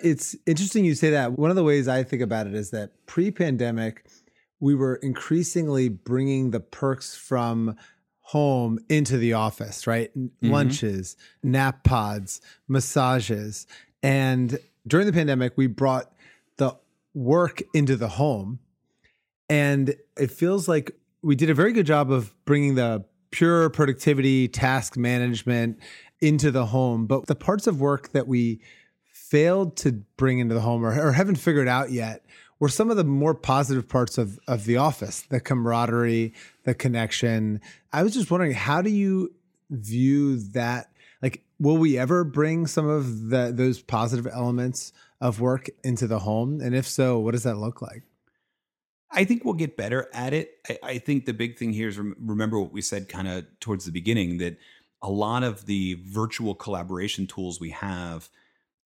It's 0.00 0.36
interesting 0.46 0.84
you 0.84 0.94
say 0.94 1.10
that. 1.10 1.38
One 1.38 1.50
of 1.50 1.56
the 1.56 1.64
ways 1.64 1.88
I 1.88 2.02
think 2.02 2.22
about 2.22 2.46
it 2.46 2.54
is 2.54 2.70
that 2.70 2.92
pre 3.06 3.30
pandemic, 3.30 4.06
we 4.60 4.74
were 4.74 4.96
increasingly 4.96 5.88
bringing 5.88 6.50
the 6.50 6.60
perks 6.60 7.16
from 7.16 7.76
home 8.32 8.78
into 8.88 9.18
the 9.18 9.34
office, 9.34 9.86
right? 9.86 10.10
Mm-hmm. 10.16 10.50
Lunches, 10.50 11.18
nap 11.42 11.84
pods, 11.84 12.40
massages. 12.66 13.66
And 14.02 14.58
during 14.86 15.06
the 15.06 15.12
pandemic, 15.12 15.52
we 15.56 15.66
brought 15.66 16.10
the 16.56 16.74
work 17.12 17.62
into 17.74 17.94
the 17.94 18.08
home 18.08 18.58
and 19.50 19.94
it 20.16 20.30
feels 20.30 20.66
like 20.66 20.92
we 21.20 21.36
did 21.36 21.50
a 21.50 21.54
very 21.54 21.74
good 21.74 21.84
job 21.84 22.10
of 22.10 22.34
bringing 22.46 22.74
the 22.74 23.04
pure 23.32 23.68
productivity, 23.68 24.48
task 24.48 24.96
management 24.96 25.78
into 26.22 26.50
the 26.50 26.64
home. 26.64 27.06
But 27.06 27.26
the 27.26 27.34
parts 27.34 27.66
of 27.66 27.82
work 27.82 28.12
that 28.12 28.26
we 28.26 28.62
failed 29.12 29.76
to 29.76 29.92
bring 30.16 30.38
into 30.38 30.54
the 30.54 30.62
home 30.62 30.82
or, 30.82 31.08
or 31.08 31.12
haven't 31.12 31.36
figured 31.36 31.68
out 31.68 31.90
yet 31.90 32.24
were 32.62 32.68
some 32.68 32.92
of 32.92 32.96
the 32.96 33.02
more 33.02 33.34
positive 33.34 33.88
parts 33.88 34.18
of, 34.18 34.38
of 34.46 34.66
the 34.66 34.76
office 34.76 35.22
the 35.22 35.40
camaraderie, 35.40 36.32
the 36.62 36.72
connection. 36.72 37.60
I 37.92 38.04
was 38.04 38.14
just 38.14 38.30
wondering, 38.30 38.52
how 38.52 38.82
do 38.82 38.88
you 38.88 39.34
view 39.68 40.36
that? 40.52 40.92
Like, 41.20 41.42
will 41.58 41.76
we 41.76 41.98
ever 41.98 42.22
bring 42.22 42.68
some 42.68 42.88
of 42.88 43.30
the, 43.30 43.50
those 43.52 43.82
positive 43.82 44.28
elements 44.32 44.92
of 45.20 45.40
work 45.40 45.70
into 45.82 46.06
the 46.06 46.20
home? 46.20 46.60
And 46.60 46.72
if 46.72 46.86
so, 46.86 47.18
what 47.18 47.32
does 47.32 47.42
that 47.42 47.56
look 47.56 47.82
like? 47.82 48.04
I 49.10 49.24
think 49.24 49.44
we'll 49.44 49.54
get 49.54 49.76
better 49.76 50.08
at 50.14 50.32
it. 50.32 50.52
I, 50.68 50.78
I 50.84 50.98
think 50.98 51.24
the 51.26 51.34
big 51.34 51.58
thing 51.58 51.72
here 51.72 51.88
is 51.88 51.98
rem- 51.98 52.14
remember 52.20 52.60
what 52.60 52.72
we 52.72 52.80
said 52.80 53.08
kind 53.08 53.26
of 53.26 53.44
towards 53.58 53.86
the 53.86 53.92
beginning 53.92 54.38
that 54.38 54.56
a 55.02 55.10
lot 55.10 55.42
of 55.42 55.66
the 55.66 56.00
virtual 56.04 56.54
collaboration 56.54 57.26
tools 57.26 57.58
we 57.58 57.70
have 57.70 58.28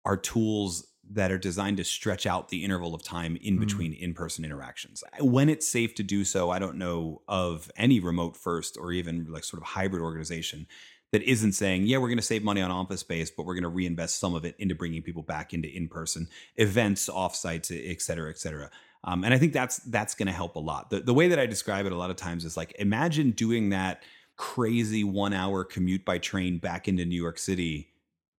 are 0.06 0.16
tools 0.16 0.88
that 1.12 1.32
are 1.32 1.38
designed 1.38 1.78
to 1.78 1.84
stretch 1.84 2.26
out 2.26 2.50
the 2.50 2.64
interval 2.64 2.96
of 2.96 3.04
time 3.04 3.38
in 3.42 3.58
mm. 3.58 3.60
between 3.60 3.92
mm. 3.92 4.00
in-person 4.00 4.44
interactions. 4.44 5.04
When 5.20 5.50
it's 5.50 5.68
safe 5.68 5.94
to 5.96 6.04
do 6.04 6.24
so, 6.24 6.50
I 6.50 6.60
don't 6.60 6.78
know 6.78 7.22
of 7.28 7.72
any 7.76 8.00
remote 8.00 8.36
first 8.36 8.78
or 8.78 8.92
even 8.92 9.28
like 9.30 9.44
sort 9.44 9.62
of 9.62 9.68
hybrid 9.70 10.02
organization 10.02 10.68
that 11.12 11.22
isn't 11.22 11.54
saying, 11.54 11.84
yeah, 11.84 11.98
we're 11.98 12.08
going 12.08 12.18
to 12.18 12.24
save 12.24 12.44
money 12.44 12.62
on 12.62 12.72
office 12.72 13.02
space, 13.02 13.30
but 13.30 13.46
we're 13.46 13.54
going 13.54 13.64
to 13.64 13.70
reinvest 13.70 14.20
some 14.20 14.34
of 14.34 14.44
it 14.44 14.56
into 14.58 14.76
bringing 14.76 15.02
people 15.02 15.24
back 15.24 15.54
into 15.54 15.70
in-person 15.70 16.28
events, 16.56 17.08
offsites, 17.08 17.72
et 17.72 18.02
cetera, 18.02 18.30
et 18.30 18.38
cetera. 18.38 18.70
Um, 19.04 19.24
and 19.24 19.34
I 19.34 19.38
think 19.38 19.54
that's 19.54 19.78
that's 19.78 20.16
going 20.16 20.28
to 20.28 20.34
help 20.34 20.56
a 20.56 20.60
lot. 20.60 20.90
The, 20.90 21.02
the 21.02 21.14
way 21.14 21.28
that 21.28 21.38
I 21.38 21.46
describe 21.46 21.86
it 21.86 21.92
a 21.92 21.96
lot 21.96 22.10
of 22.10 22.16
times 22.16 22.44
is 22.44 22.58
like 22.58 22.76
imagine 22.80 23.32
doing 23.32 23.70
that 23.70 24.02
crazy 24.36 25.04
one 25.04 25.32
hour 25.32 25.64
commute 25.64 26.04
by 26.04 26.18
train 26.18 26.58
back 26.58 26.88
into 26.88 27.06
New 27.06 27.22
York 27.22 27.38
City, 27.38 27.92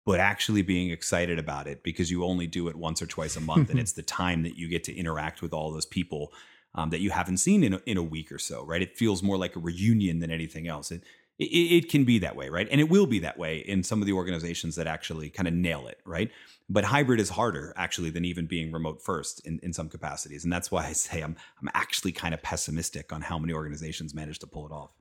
but 0.06 0.20
actually 0.20 0.62
being 0.62 0.92
excited 0.92 1.40
about 1.40 1.68
it 1.68 1.84
because 1.84 2.12
you 2.12 2.24
only 2.24 2.48
do 2.48 2.68
it 2.68 2.76
once 2.76 3.02
or 3.02 3.08
twice 3.08 3.36
a 3.36 3.42
month, 3.42 3.70
and 3.70 3.80
it's 3.80 3.94
the 3.94 4.04
time 4.04 4.44
that 4.44 4.56
you 4.58 4.70
get 4.70 4.84
to 4.84 4.96
interact 4.96 5.42
with 5.42 5.54
all 5.54 5.72
those 5.72 5.86
people 5.86 6.32
um, 6.76 6.92
that 6.92 7.02
you 7.02 7.10
haven't 7.10 7.38
seen 7.38 7.64
in 7.64 7.74
a, 7.74 7.82
in 7.86 7.98
a 7.98 8.04
week 8.04 8.32
or 8.32 8.38
so. 8.38 8.64
Right? 8.64 8.82
It 8.82 8.98
feels 8.98 9.24
more 9.24 9.38
like 9.38 9.56
a 9.56 9.60
reunion 9.60 10.20
than 10.20 10.32
anything 10.32 10.68
else. 10.68 10.92
It, 10.92 11.04
it, 11.40 11.44
it 11.44 11.90
can 11.90 12.06
be 12.06 12.20
that 12.20 12.36
way, 12.36 12.50
right? 12.50 12.68
And 12.72 12.80
it 12.80 12.90
will 12.90 13.08
be 13.08 13.20
that 13.20 13.38
way 13.38 13.58
in 13.58 13.84
some 13.84 14.02
of 14.02 14.06
the 14.06 14.14
organizations 14.14 14.76
that 14.76 14.88
actually 14.88 15.30
kind 15.30 15.48
of 15.48 15.54
nail 15.54 15.88
it, 15.88 16.00
right? 16.06 16.32
But 16.70 16.86
hybrid 16.86 17.20
is 17.20 17.30
harder 17.30 17.74
actually 17.76 18.10
than 18.10 18.26
even 18.26 18.46
being 18.46 18.72
remote 18.72 19.02
first 19.02 19.46
in, 19.46 19.60
in 19.62 19.74
some 19.74 19.90
capacities. 19.90 20.44
And 20.44 20.54
that's 20.54 20.72
why 20.72 20.86
I 20.86 20.94
say 20.94 21.22
I'm 21.22 21.36
I'm 21.62 21.70
actually 21.74 22.12
kind 22.12 22.34
of 22.34 22.42
pessimistic 22.42 23.12
on 23.12 23.22
how 23.22 23.38
many 23.38 23.54
organizations 23.54 24.14
manage 24.14 24.40
to 24.40 24.48
pull 24.48 24.66
it 24.66 24.72
off. 24.72 24.92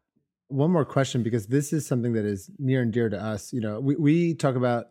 One 0.49 0.71
more 0.71 0.85
question, 0.85 1.23
because 1.23 1.47
this 1.47 1.73
is 1.73 1.87
something 1.87 2.13
that 2.13 2.25
is 2.25 2.51
near 2.59 2.83
and 2.83 2.93
dear 2.93 3.09
to 3.09 3.21
us. 3.21 3.53
You 3.53 3.61
know, 3.61 3.81
we, 3.81 3.97
we 3.97 4.35
talk 4.35 4.57
about 4.57 4.87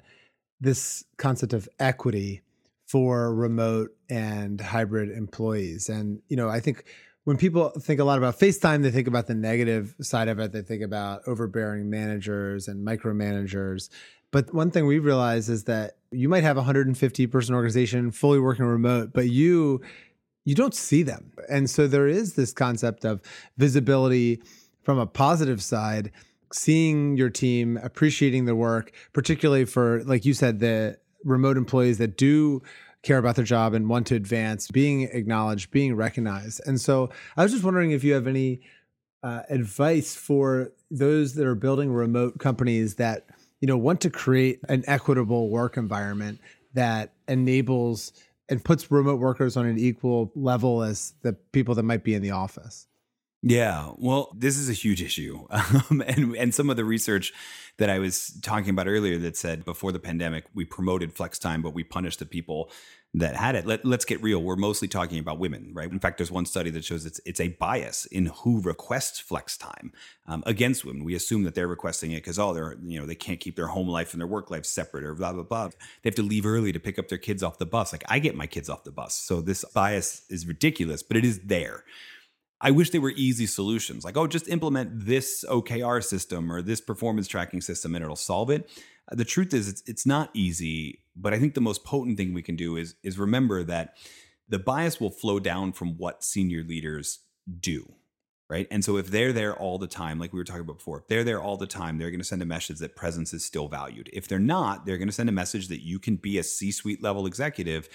this 0.60 1.04
concept 1.18 1.54
of 1.54 1.70
equity 1.80 2.42
for 2.88 3.34
remote 3.34 3.92
and 4.10 4.60
hybrid 4.60 5.10
employees. 5.10 5.90
And, 5.90 6.22
you 6.28 6.38
know, 6.38 6.50
I 6.50 6.60
think 6.60 6.86
when 7.24 7.38
people 7.38 7.70
think 7.70 8.00
a 8.00 8.04
lot 8.04 8.18
about 8.18 8.38
FaceTime, 8.40 8.84
they 8.84 8.92
think 8.92 9.08
about 9.08 9.28
the 9.28 9.36
negative 9.36 9.96
side 10.02 10.28
of 10.28 10.40
it. 10.40 10.52
They 10.52 10.62
think 10.62 10.84
about 10.84 11.22
overbearing 11.26 11.90
managers 11.90 12.68
and 12.68 12.86
micromanagers. 12.86 13.90
But 14.32 14.54
one 14.54 14.72
thing 14.72 14.86
we 14.88 15.00
realize 15.00 15.48
is 15.50 15.66
that 15.66 15.94
you 16.12 16.28
might 16.28 16.44
have 16.44 16.58
a 16.58 16.62
150 16.62 17.28
person 17.28 17.56
organization 17.56 18.12
fully 18.12 18.40
working 18.40 18.66
remote, 18.66 19.12
but 19.14 19.30
you 19.30 19.82
you 20.46 20.56
don't 20.56 20.76
see 20.76 21.04
them. 21.04 21.32
And 21.50 21.70
so 21.70 21.88
there 21.88 22.08
is 22.08 22.34
this 22.34 22.52
concept 22.52 23.06
of 23.06 23.22
visibility 23.58 24.42
from 24.84 25.00
a 25.00 25.06
positive 25.06 25.62
side, 25.62 26.12
seeing 26.52 27.18
your 27.18 27.30
team, 27.30 27.78
appreciating 27.82 28.46
the 28.46 28.56
work, 28.56 28.92
particularly 29.14 29.66
for 29.66 30.04
like 30.04 30.26
you 30.26 30.34
said 30.34 30.60
the 30.60 30.98
remote 31.24 31.58
employees 31.58 31.98
that 31.98 32.18
do 32.18 32.62
care 33.02 33.18
about 33.18 33.36
their 33.36 33.46
job 33.46 33.74
and 33.74 33.90
want 33.90 34.08
to 34.08 34.16
advance, 34.16 34.70
being 34.70 35.04
acknowledged, 35.04 35.72
being 35.72 35.96
recognized. 35.96 36.62
And 36.66 36.80
so 36.80 37.10
I 37.36 37.44
was 37.44 37.52
just 37.52 37.64
wondering 37.64 37.92
if 37.92 38.04
you 38.04 38.14
have 38.14 38.28
any 38.28 38.62
uh, 39.24 39.42
advice 39.50 40.16
for 40.16 40.72
those 40.92 41.36
that 41.36 41.46
are 41.46 41.56
building 41.56 41.92
remote 41.92 42.40
companies 42.40 42.96
that 42.96 43.26
you 43.62 43.68
know 43.68 43.78
want 43.78 44.02
to 44.02 44.10
create 44.10 44.60
an 44.68 44.84
equitable 44.88 45.50
work 45.50 45.78
environment 45.78 46.40
that 46.74 47.14
enables 47.28 48.12
and 48.50 48.64
puts 48.64 48.92
remote 48.92 49.20
workers 49.20 49.56
on 49.56 49.66
an 49.66 49.80
equal 49.80 50.32
level 50.36 50.84
as 50.84 51.14
the 51.22 51.34
people 51.34 51.76
that 51.76 51.84
might 51.84 52.04
be 52.04 52.14
in 52.14 52.22
the 52.22 52.32
office. 52.32 52.88
Yeah, 53.46 53.92
well, 53.98 54.34
this 54.34 54.58
is 54.58 54.70
a 54.70 54.74
huge 54.74 55.02
issue, 55.02 55.46
um, 55.52 56.02
and 56.08 56.34
and 56.36 56.56
some 56.56 56.70
of 56.70 56.78
the 56.78 56.86
research 56.86 57.34
that 57.78 57.90
I 57.90 58.00
was 58.00 58.40
talking 58.42 58.70
about 58.70 58.88
earlier 58.88 59.18
that 59.18 59.36
said 59.36 59.66
before 59.66 59.92
the 59.92 60.00
pandemic 60.00 60.46
we 60.54 60.64
promoted 60.64 61.12
flex 61.12 61.38
time, 61.40 61.62
but 61.62 61.74
we 61.74 61.84
punished 61.84 62.20
the 62.20 62.26
people 62.26 62.72
that 63.16 63.36
had 63.36 63.56
it. 63.56 63.66
Let, 63.66 63.84
let's 63.84 64.06
get 64.06 64.24
real. 64.24 64.42
We're 64.42 64.56
mostly 64.56 64.88
talking 64.88 65.20
about 65.20 65.40
women, 65.40 65.72
right? 65.74 65.92
In 65.92 66.00
fact, 66.00 66.18
there's 66.18 66.32
one 66.32 66.46
study 66.46 66.70
that 66.70 66.86
shows 66.86 67.06
it's 67.06 67.20
it's 67.26 67.42
a 67.42 67.50
bias 67.50 68.06
in 68.06 68.28
who 68.28 68.62
requests 68.62 69.20
flex 69.20 69.58
time 69.58 69.92
um, 70.26 70.42
against 70.46 70.86
women. 70.86 71.04
We 71.04 71.14
assume 71.14 71.44
that 71.44 71.54
they're 71.54 71.68
requesting 71.68 72.12
it 72.14 72.24
because 72.24 72.40
oh, 72.40 72.54
they're 72.54 72.78
you 72.82 72.98
know 72.98 73.06
they 73.06 73.14
can't 73.14 73.42
keep 73.42 73.58
their 73.58 73.68
home 73.68 73.90
life 73.90 74.14
and 74.14 74.22
their 74.22 74.28
work 74.28 74.52
life 74.52 74.66
separate 74.66 75.04
or 75.04 75.16
blah 75.16 75.34
blah 75.34 75.44
blah. 75.44 75.68
They 75.68 76.08
have 76.10 76.16
to 76.16 76.24
leave 76.24 76.46
early 76.46 76.72
to 76.72 76.80
pick 76.80 76.98
up 76.98 77.10
their 77.10 77.18
kids 77.18 77.44
off 77.44 77.58
the 77.58 77.66
bus. 77.66 77.92
Like 77.92 78.06
I 78.08 78.20
get 78.20 78.38
my 78.38 78.48
kids 78.48 78.70
off 78.70 78.86
the 78.86 78.92
bus, 78.92 79.16
so 79.16 79.42
this 79.42 79.66
bias 79.74 80.22
is 80.30 80.48
ridiculous, 80.48 81.04
but 81.04 81.18
it 81.18 81.26
is 81.26 81.40
there. 81.40 81.84
I 82.64 82.72
wish 82.72 82.92
they 82.92 83.00
were 83.00 83.12
easy 83.18 83.46
solutions 83.46 84.06
like, 84.06 84.16
oh, 84.16 84.26
just 84.26 84.48
implement 84.48 85.06
this 85.06 85.44
OKR 85.50 86.02
system 86.02 86.50
or 86.50 86.62
this 86.62 86.80
performance 86.80 87.28
tracking 87.28 87.60
system 87.60 87.94
and 87.94 88.04
it'll 88.04 88.16
solve 88.16 88.50
it. 88.50 88.70
Uh, 89.12 89.16
the 89.16 89.26
truth 89.26 89.54
is, 89.54 89.68
it's, 89.68 89.84
it's 89.86 90.06
not 90.06 90.30
easy, 90.34 91.04
but 91.14 91.34
I 91.34 91.40
think 91.40 91.56
the 91.56 91.62
most 91.62 91.84
potent 91.84 92.16
thing 92.16 92.34
we 92.34 92.42
can 92.42 92.56
do 92.56 92.78
is, 92.78 92.96
is 93.04 93.20
remember 93.20 93.64
that 93.64 93.98
the 94.48 94.60
bias 94.60 95.02
will 95.02 95.10
flow 95.10 95.40
down 95.40 95.74
from 95.74 95.98
what 95.98 96.24
senior 96.24 96.64
leaders 96.64 97.20
do. 97.60 97.94
Right. 98.50 98.68
And 98.70 98.86
so 98.86 98.98
if 98.98 99.08
they're 99.08 99.34
there 99.34 99.56
all 99.56 99.80
the 99.80 99.88
time, 99.88 100.20
like 100.20 100.32
we 100.32 100.38
were 100.38 100.44
talking 100.44 100.62
about 100.62 100.78
before, 100.78 101.00
if 101.00 101.08
they're 101.08 101.24
there 101.24 101.42
all 101.42 101.58
the 101.58 101.66
time, 101.66 101.98
they're 101.98 102.12
going 102.12 102.20
to 102.20 102.26
send 102.26 102.42
a 102.42 102.46
message 102.46 102.80
that 102.80 102.96
presence 102.96 103.34
is 103.34 103.44
still 103.44 103.68
valued. 103.68 104.10
If 104.14 104.28
they're 104.28 104.38
not, 104.38 104.86
they're 104.86 105.00
going 105.00 105.08
to 105.08 105.14
send 105.14 105.28
a 105.28 105.34
message 105.34 105.70
that 105.70 105.84
you 105.84 105.98
can 105.98 106.18
be 106.18 106.38
a 106.38 106.44
C 106.44 106.72
suite 106.72 107.02
level 107.02 107.26
executive 107.26 107.90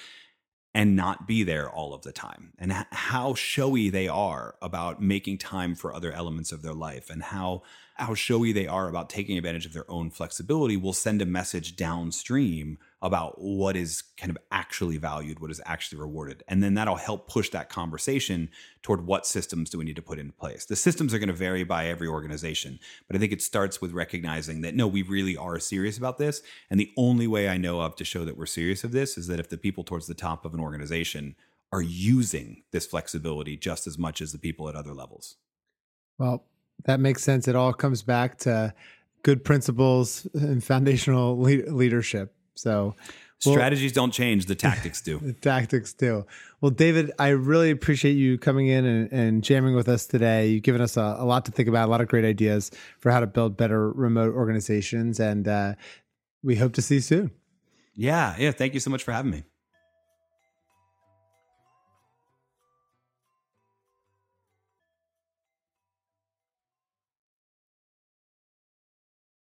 and 0.74 0.94
not 0.94 1.26
be 1.26 1.42
there 1.42 1.68
all 1.68 1.94
of 1.94 2.02
the 2.02 2.12
time 2.12 2.52
and 2.58 2.72
how 2.90 3.34
showy 3.34 3.88
they 3.88 4.06
are 4.06 4.54
about 4.60 5.02
making 5.02 5.38
time 5.38 5.74
for 5.74 5.94
other 5.94 6.12
elements 6.12 6.52
of 6.52 6.62
their 6.62 6.74
life 6.74 7.10
and 7.10 7.22
how 7.22 7.62
how 7.94 8.14
showy 8.14 8.52
they 8.52 8.66
are 8.66 8.88
about 8.88 9.10
taking 9.10 9.36
advantage 9.36 9.66
of 9.66 9.72
their 9.72 9.90
own 9.90 10.10
flexibility 10.10 10.76
will 10.76 10.92
send 10.92 11.20
a 11.20 11.26
message 11.26 11.74
downstream 11.74 12.78
about 13.00 13.40
what 13.40 13.76
is 13.76 14.02
kind 14.16 14.30
of 14.30 14.38
actually 14.50 14.96
valued, 14.96 15.38
what 15.38 15.50
is 15.50 15.60
actually 15.64 16.00
rewarded. 16.00 16.42
And 16.48 16.62
then 16.62 16.74
that'll 16.74 16.96
help 16.96 17.28
push 17.28 17.50
that 17.50 17.68
conversation 17.68 18.50
toward 18.82 19.06
what 19.06 19.24
systems 19.24 19.70
do 19.70 19.78
we 19.78 19.84
need 19.84 19.96
to 19.96 20.02
put 20.02 20.18
in 20.18 20.32
place. 20.32 20.64
The 20.64 20.74
systems 20.74 21.14
are 21.14 21.18
going 21.18 21.28
to 21.28 21.34
vary 21.34 21.62
by 21.62 21.86
every 21.86 22.08
organization, 22.08 22.80
but 23.06 23.14
I 23.14 23.20
think 23.20 23.32
it 23.32 23.42
starts 23.42 23.80
with 23.80 23.92
recognizing 23.92 24.62
that 24.62 24.74
no, 24.74 24.88
we 24.88 25.02
really 25.02 25.36
are 25.36 25.60
serious 25.60 25.96
about 25.96 26.18
this. 26.18 26.42
And 26.70 26.80
the 26.80 26.90
only 26.96 27.28
way 27.28 27.48
I 27.48 27.56
know 27.56 27.80
of 27.80 27.94
to 27.96 28.04
show 28.04 28.24
that 28.24 28.36
we're 28.36 28.46
serious 28.46 28.82
of 28.82 28.92
this 28.92 29.16
is 29.16 29.28
that 29.28 29.40
if 29.40 29.48
the 29.48 29.58
people 29.58 29.84
towards 29.84 30.08
the 30.08 30.14
top 30.14 30.44
of 30.44 30.52
an 30.52 30.60
organization 30.60 31.36
are 31.70 31.82
using 31.82 32.62
this 32.72 32.86
flexibility 32.86 33.56
just 33.56 33.86
as 33.86 33.98
much 33.98 34.20
as 34.20 34.32
the 34.32 34.38
people 34.38 34.68
at 34.68 34.74
other 34.74 34.94
levels. 34.94 35.36
Well, 36.18 36.44
that 36.84 36.98
makes 36.98 37.22
sense. 37.22 37.46
It 37.46 37.56
all 37.56 37.72
comes 37.72 38.02
back 38.02 38.38
to 38.38 38.74
good 39.22 39.44
principles 39.44 40.26
and 40.34 40.62
foundational 40.62 41.38
le- 41.40 41.70
leadership. 41.70 42.34
So 42.58 42.94
Strategies 43.40 43.92
don't 43.92 44.10
change, 44.10 44.46
the 44.46 44.56
tactics 44.56 45.00
do. 45.00 45.18
the 45.22 45.32
tactics 45.32 45.92
do. 45.92 46.26
Well, 46.60 46.70
David, 46.72 47.12
I 47.20 47.28
really 47.28 47.70
appreciate 47.70 48.14
you 48.14 48.36
coming 48.36 48.66
in 48.66 48.84
and, 48.84 49.12
and 49.12 49.44
jamming 49.44 49.76
with 49.76 49.88
us 49.88 50.06
today. 50.06 50.48
You've 50.48 50.64
given 50.64 50.80
us 50.80 50.96
a, 50.96 51.16
a, 51.20 51.24
lot 51.24 51.44
to 51.44 51.52
think 51.52 51.68
about, 51.68 51.86
a 51.86 51.90
lot 51.90 52.00
of 52.00 52.08
great 52.08 52.24
ideas 52.24 52.72
for 52.98 53.12
how 53.12 53.20
to 53.20 53.28
build 53.28 53.56
better 53.56 53.92
remote 53.92 54.34
organizations. 54.34 55.20
And 55.20 55.46
uh, 55.46 55.74
we 56.42 56.56
hope 56.56 56.72
to 56.74 56.82
see 56.82 56.96
you 56.96 57.00
soon. 57.00 57.30
Yeah. 57.94 58.34
Yeah. 58.38 58.50
Thank 58.50 58.74
you 58.74 58.80
so 58.80 58.90
much 58.90 59.04
for 59.04 59.12
having 59.12 59.30
me. 59.30 59.44